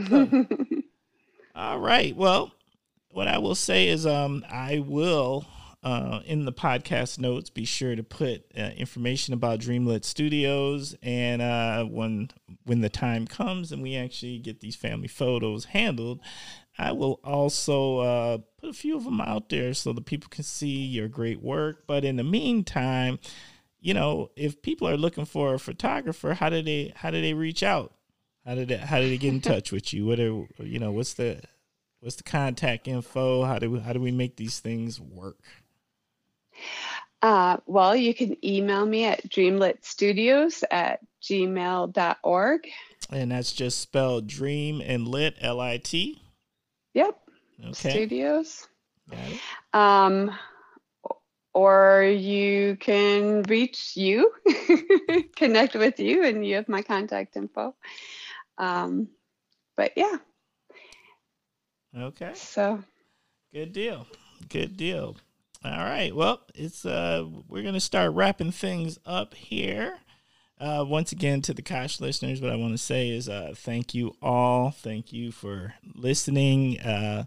[0.09, 0.45] So,
[1.55, 2.15] all right.
[2.15, 2.51] Well,
[3.11, 5.45] what I will say is, um, I will
[5.81, 11.41] uh, in the podcast notes, be sure to put uh, information about Dreamlit Studios, and
[11.41, 12.29] uh, when
[12.65, 16.19] when the time comes and we actually get these family photos handled,
[16.79, 20.45] I will also uh, put a few of them out there so that people can
[20.45, 21.83] see your great work.
[21.85, 23.19] But in the meantime,
[23.81, 27.33] you know, if people are looking for a photographer, how do they how do they
[27.33, 27.93] reach out?
[28.45, 30.05] How did they, how did they get in touch with you?
[30.05, 30.91] What are you know?
[30.91, 31.41] What's the
[31.99, 33.43] what's the contact info?
[33.43, 35.43] How do we, how do we make these things work?
[37.21, 42.67] Uh, well, you can email me at dreamlitstudios at gmail.org.
[43.11, 46.21] And that's just spelled dream and lit, L I T.
[46.93, 47.19] Yep.
[47.65, 47.89] Okay.
[47.89, 48.67] Studios.
[49.73, 50.31] Um,
[51.53, 54.31] or you can reach you,
[55.35, 57.75] connect with you, and you have my contact info.
[58.57, 59.09] Um,
[59.75, 60.17] but yeah.
[61.97, 62.31] Okay.
[62.35, 62.83] So.
[63.53, 64.05] Good deal.
[64.47, 65.17] Good deal.
[65.65, 66.15] All right.
[66.15, 69.97] Well, it's uh we're gonna start wrapping things up here.
[70.59, 73.93] Uh, once again, to the Kosh listeners, what I want to say is uh, thank
[73.93, 74.71] you all.
[74.71, 76.81] Thank you for listening.
[76.81, 77.23] Uh,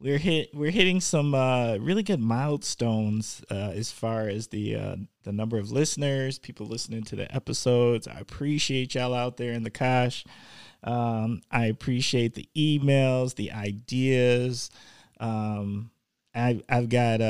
[0.00, 4.96] we're hit we're hitting some uh, really good milestones uh, as far as the uh,
[5.24, 8.06] the number of listeners, people listening to the episodes.
[8.06, 10.24] I appreciate y'all out there in the Kosh.
[10.84, 14.70] Um, I appreciate the emails, the ideas.
[15.18, 15.90] Um,
[16.32, 17.20] I, I've got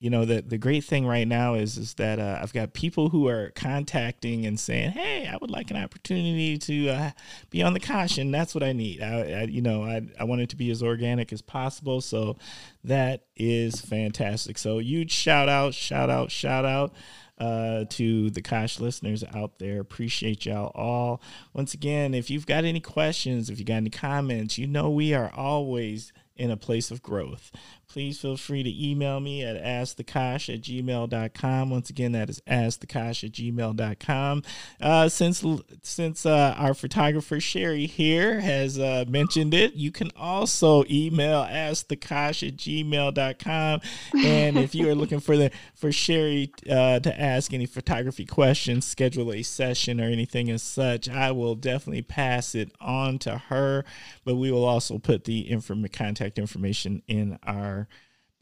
[0.00, 3.08] you know the the great thing right now is is that uh, I've got people
[3.08, 7.10] who are contacting and saying, "Hey, I would like an opportunity to uh,
[7.50, 8.30] be on the caution.
[8.30, 9.02] That's what I need.
[9.02, 12.00] I, I, you know I I want it to be as organic as possible.
[12.00, 12.36] So
[12.84, 14.56] that is fantastic.
[14.58, 16.94] So huge shout out, shout out, shout out.
[17.40, 19.78] Uh, to the Kosh listeners out there.
[19.78, 21.22] Appreciate y'all all.
[21.52, 25.14] Once again, if you've got any questions, if you got any comments, you know we
[25.14, 27.52] are always in a place of growth.
[27.88, 31.70] Please feel free to email me at askthekosh at gmail.com.
[31.70, 34.42] Once again, that is askthekosh at gmail.com.
[34.78, 35.42] Uh, since
[35.82, 42.46] since uh, our photographer Sherry here has uh, mentioned it, you can also email askthekosh
[42.46, 43.80] at gmail.com.
[44.22, 48.84] And if you are looking for the for Sherry uh, to ask any photography questions,
[48.84, 53.86] schedule a session or anything as such, I will definitely pass it on to her.
[54.26, 57.77] But we will also put the inform- contact information in our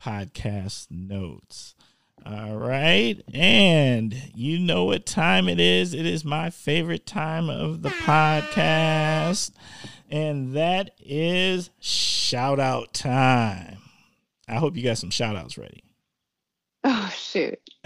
[0.03, 1.75] podcast notes.
[2.25, 3.23] All right.
[3.33, 5.95] And you know what time it is.
[5.95, 9.53] It is my favorite time of the podcast.
[10.11, 13.79] And that is shout out time.
[14.49, 15.86] I hope you got some shout outs ready.
[16.89, 17.59] Oh, shoot.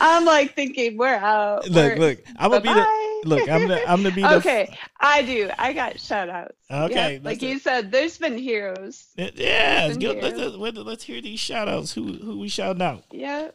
[0.00, 1.68] I'm like thinking we're out.
[1.68, 2.18] Look, look.
[2.38, 4.68] I'm gonna be the look, I'm the I'm gonna be the okay.
[4.70, 5.50] F- I do.
[5.58, 6.54] I got shout outs.
[6.70, 7.24] Okay, yep.
[7.24, 9.08] like you said, there's been heroes.
[9.16, 10.00] Yeah, been.
[10.00, 10.56] Heroes.
[10.56, 11.92] Let's, let's hear these shout outs.
[11.92, 13.04] Who who we shout out?
[13.10, 13.50] Yeah.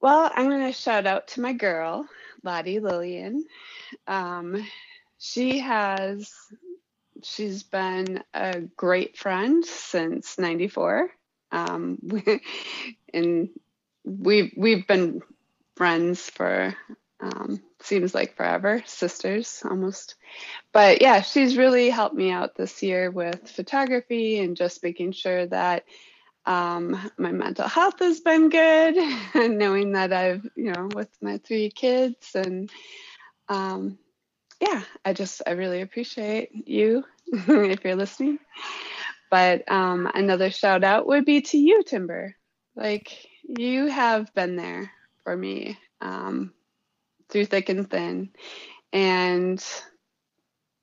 [0.00, 2.08] Well, I'm gonna shout out to my girl,
[2.42, 3.44] Lottie Lillian.
[4.06, 4.66] Um,
[5.18, 6.32] she has
[7.22, 11.10] she's been a great friend since 94
[11.52, 11.98] um,
[13.14, 13.50] and
[14.04, 15.22] we've we've been
[15.76, 16.74] friends for
[17.20, 20.14] um, seems like forever, sisters almost.
[20.72, 25.46] But yeah, she's really helped me out this year with photography and just making sure
[25.46, 25.84] that
[26.46, 28.96] um, my mental health has been good,
[29.34, 32.70] and knowing that I've, you know, with my three kids and
[33.48, 33.98] um,
[34.60, 38.38] yeah, I just I really appreciate you if you're listening.
[39.30, 42.34] But um, another shout out would be to you, Timber.
[42.76, 44.90] Like you have been there
[45.24, 46.52] for me um,
[47.28, 48.30] through thick and thin.
[48.92, 49.64] And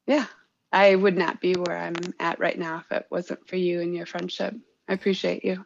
[0.06, 0.26] yeah,
[0.72, 3.94] I would not be where I'm at right now if it wasn't for you and
[3.94, 4.56] your friendship.
[4.88, 5.66] I appreciate you.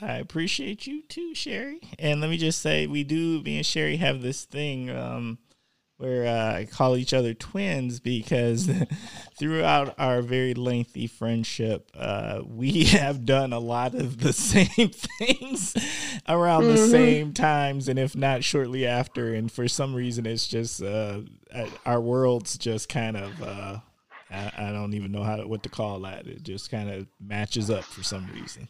[0.00, 1.80] I appreciate you too, Sherry.
[1.98, 4.88] And let me just say, we do, me and Sherry have this thing.
[4.88, 5.38] Um,
[6.00, 8.70] where uh, I call each other twins because
[9.38, 15.76] throughout our very lengthy friendship, uh, we have done a lot of the same things
[16.26, 16.76] around mm-hmm.
[16.76, 19.34] the same times, and if not shortly after.
[19.34, 21.20] And for some reason, it's just uh,
[21.84, 23.42] our worlds just kind of.
[23.42, 23.78] Uh,
[24.30, 26.28] I, I, don't even know how to, what to call that.
[26.28, 28.68] It just kind of matches up for some reason.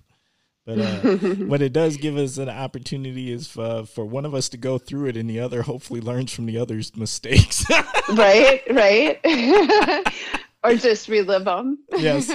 [0.66, 4.48] But uh, what it does give us an opportunity is for, for one of us
[4.50, 7.64] to go through it and the other hopefully learns from the other's mistakes.
[8.10, 9.18] right, right.
[10.64, 11.78] or just relive them.
[11.96, 12.28] yes,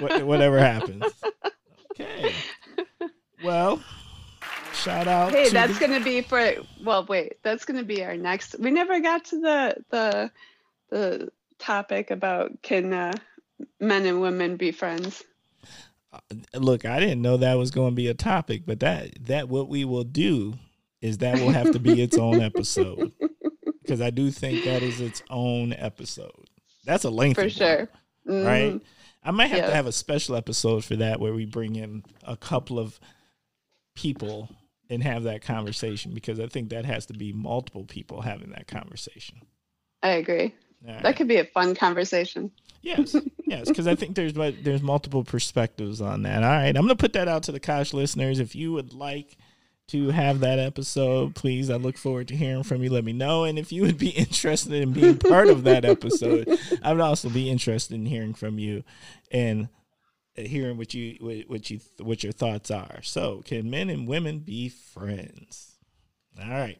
[0.00, 1.04] whatever happens.
[1.92, 2.32] Okay.
[3.44, 3.80] Well,
[4.74, 5.32] shout out.
[5.32, 6.54] Hey, that's the- going to be for.
[6.84, 8.58] Well, wait, that's going to be our next.
[8.58, 10.30] We never got to the the
[10.90, 13.12] the topic about can uh,
[13.78, 15.22] men and women be friends.
[16.54, 19.68] Look, I didn't know that was going to be a topic, but that that what
[19.68, 20.54] we will do
[21.00, 23.12] is that will have to be its own episode
[23.82, 26.48] because I do think that is its own episode.
[26.84, 27.88] That's a lengthy For sure.
[28.24, 28.72] one, right?
[28.74, 28.80] Mhm.
[29.22, 32.36] I might have to have a special episode for that where we bring in a
[32.38, 32.98] couple of
[33.94, 34.48] people
[34.88, 38.66] and have that conversation because I think that has to be multiple people having that
[38.66, 39.42] conversation.
[40.02, 40.54] I agree.
[40.86, 41.02] Right.
[41.02, 42.50] That could be a fun conversation.
[42.82, 43.14] Yes,
[43.46, 46.42] yes, because I think there's there's multiple perspectives on that.
[46.42, 48.40] All right, I'm gonna put that out to the Kosh listeners.
[48.40, 49.36] If you would like
[49.88, 52.90] to have that episode, please, I look forward to hearing from you.
[52.90, 56.48] Let me know, and if you would be interested in being part of that episode,
[56.82, 58.82] I would also be interested in hearing from you
[59.30, 59.68] and
[60.34, 63.02] hearing what you what you what your thoughts are.
[63.02, 65.76] So, can men and women be friends?
[66.40, 66.78] All right,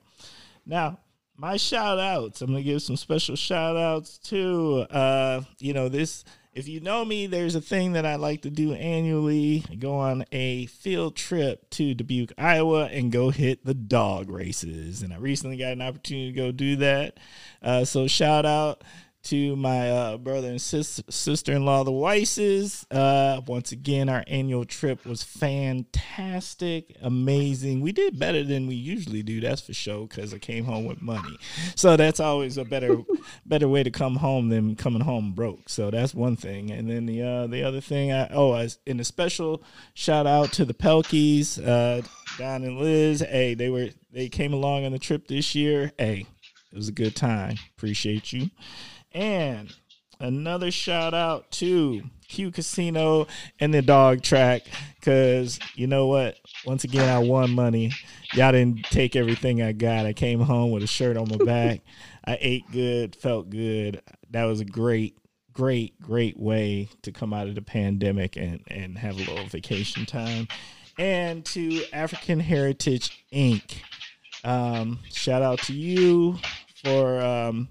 [0.65, 0.99] now
[1.41, 2.43] my shout outs.
[2.43, 6.23] I'm gonna give some special shout outs to uh, you know, this
[6.53, 9.65] if you know me, there's a thing that I like to do annually.
[9.71, 15.03] I go on a field trip to Dubuque, Iowa, and go hit the dog races.
[15.03, 17.19] And I recently got an opportunity to go do that.
[17.63, 18.83] Uh, so shout out
[19.23, 22.85] to my uh, brother and sis- sister-in-law, the Weisses.
[22.91, 27.81] Uh, once again, our annual trip was fantastic, amazing.
[27.81, 31.03] We did better than we usually do, that's for sure, because I came home with
[31.03, 31.37] money.
[31.75, 32.97] So that's always a better,
[33.45, 35.69] better way to come home than coming home broke.
[35.69, 36.71] So that's one thing.
[36.71, 39.63] And then the uh, the other thing, I, oh, as in a special
[39.95, 42.03] shout out to the Pelkeys, uh,
[42.39, 43.21] Don and Liz.
[43.21, 45.93] Hey, they were they came along on the trip this year.
[45.99, 46.27] Hey,
[46.73, 47.57] it was a good time.
[47.77, 48.51] Appreciate you.
[49.13, 49.75] And
[50.21, 53.27] another shout out to Q Casino
[53.59, 54.63] and the dog track
[54.95, 56.37] because you know what?
[56.65, 57.93] Once again, I won money.
[58.35, 60.07] Y'all didn't take everything I got.
[60.07, 61.81] I came home with a shirt on my back.
[62.25, 64.03] I ate good, felt good.
[64.31, 65.19] That was a great,
[65.53, 70.07] great, great way to come out of the pandemic and, and have a little vacation
[70.07, 70.47] time.
[70.99, 73.79] And to African Heritage Inc.
[74.45, 76.39] Um, shout out to you
[76.85, 77.69] for um,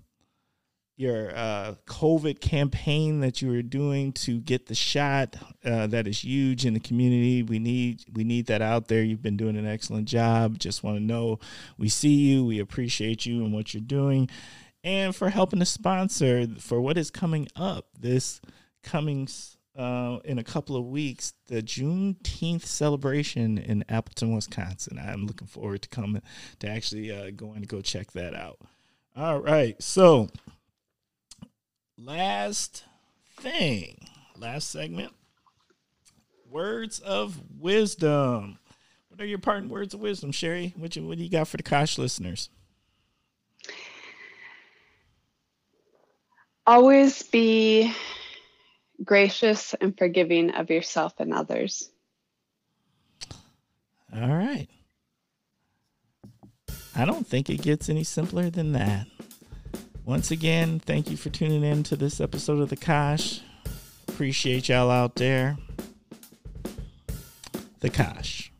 [1.00, 5.38] your uh, COVID campaign that you were doing to get the shot.
[5.64, 7.41] Uh, that is huge in the community.
[7.41, 9.02] We need we need that out there.
[9.02, 10.60] You've been doing an excellent job.
[10.60, 11.39] Just want to know
[11.78, 12.43] we see you.
[12.43, 14.30] We appreciate you and what you're doing,
[14.84, 18.41] and for helping to sponsor for what is coming up this
[18.84, 19.28] coming.
[19.78, 25.00] Uh, in a couple of weeks, the Juneteenth celebration in Appleton, Wisconsin.
[25.02, 26.22] I'm looking forward to coming
[26.60, 28.58] to actually uh, going to go check that out.
[29.16, 30.28] All right, so
[32.04, 32.86] last
[33.38, 33.97] thing,
[34.38, 35.14] last segment
[36.50, 38.58] words of wisdom.
[39.10, 40.74] What are your parting words of wisdom, Sherry?
[40.78, 42.50] What, you, what do you got for the Kosh listeners?
[46.66, 47.93] Always be
[49.04, 51.89] gracious and forgiving of yourself and others.
[54.14, 54.68] All right.
[56.95, 59.08] I don't think it gets any simpler than that.
[60.06, 63.41] Once again, thank you for tuning in to this episode of The Kosh.
[64.08, 65.58] Appreciate y'all out there.
[67.80, 68.52] The Kosh.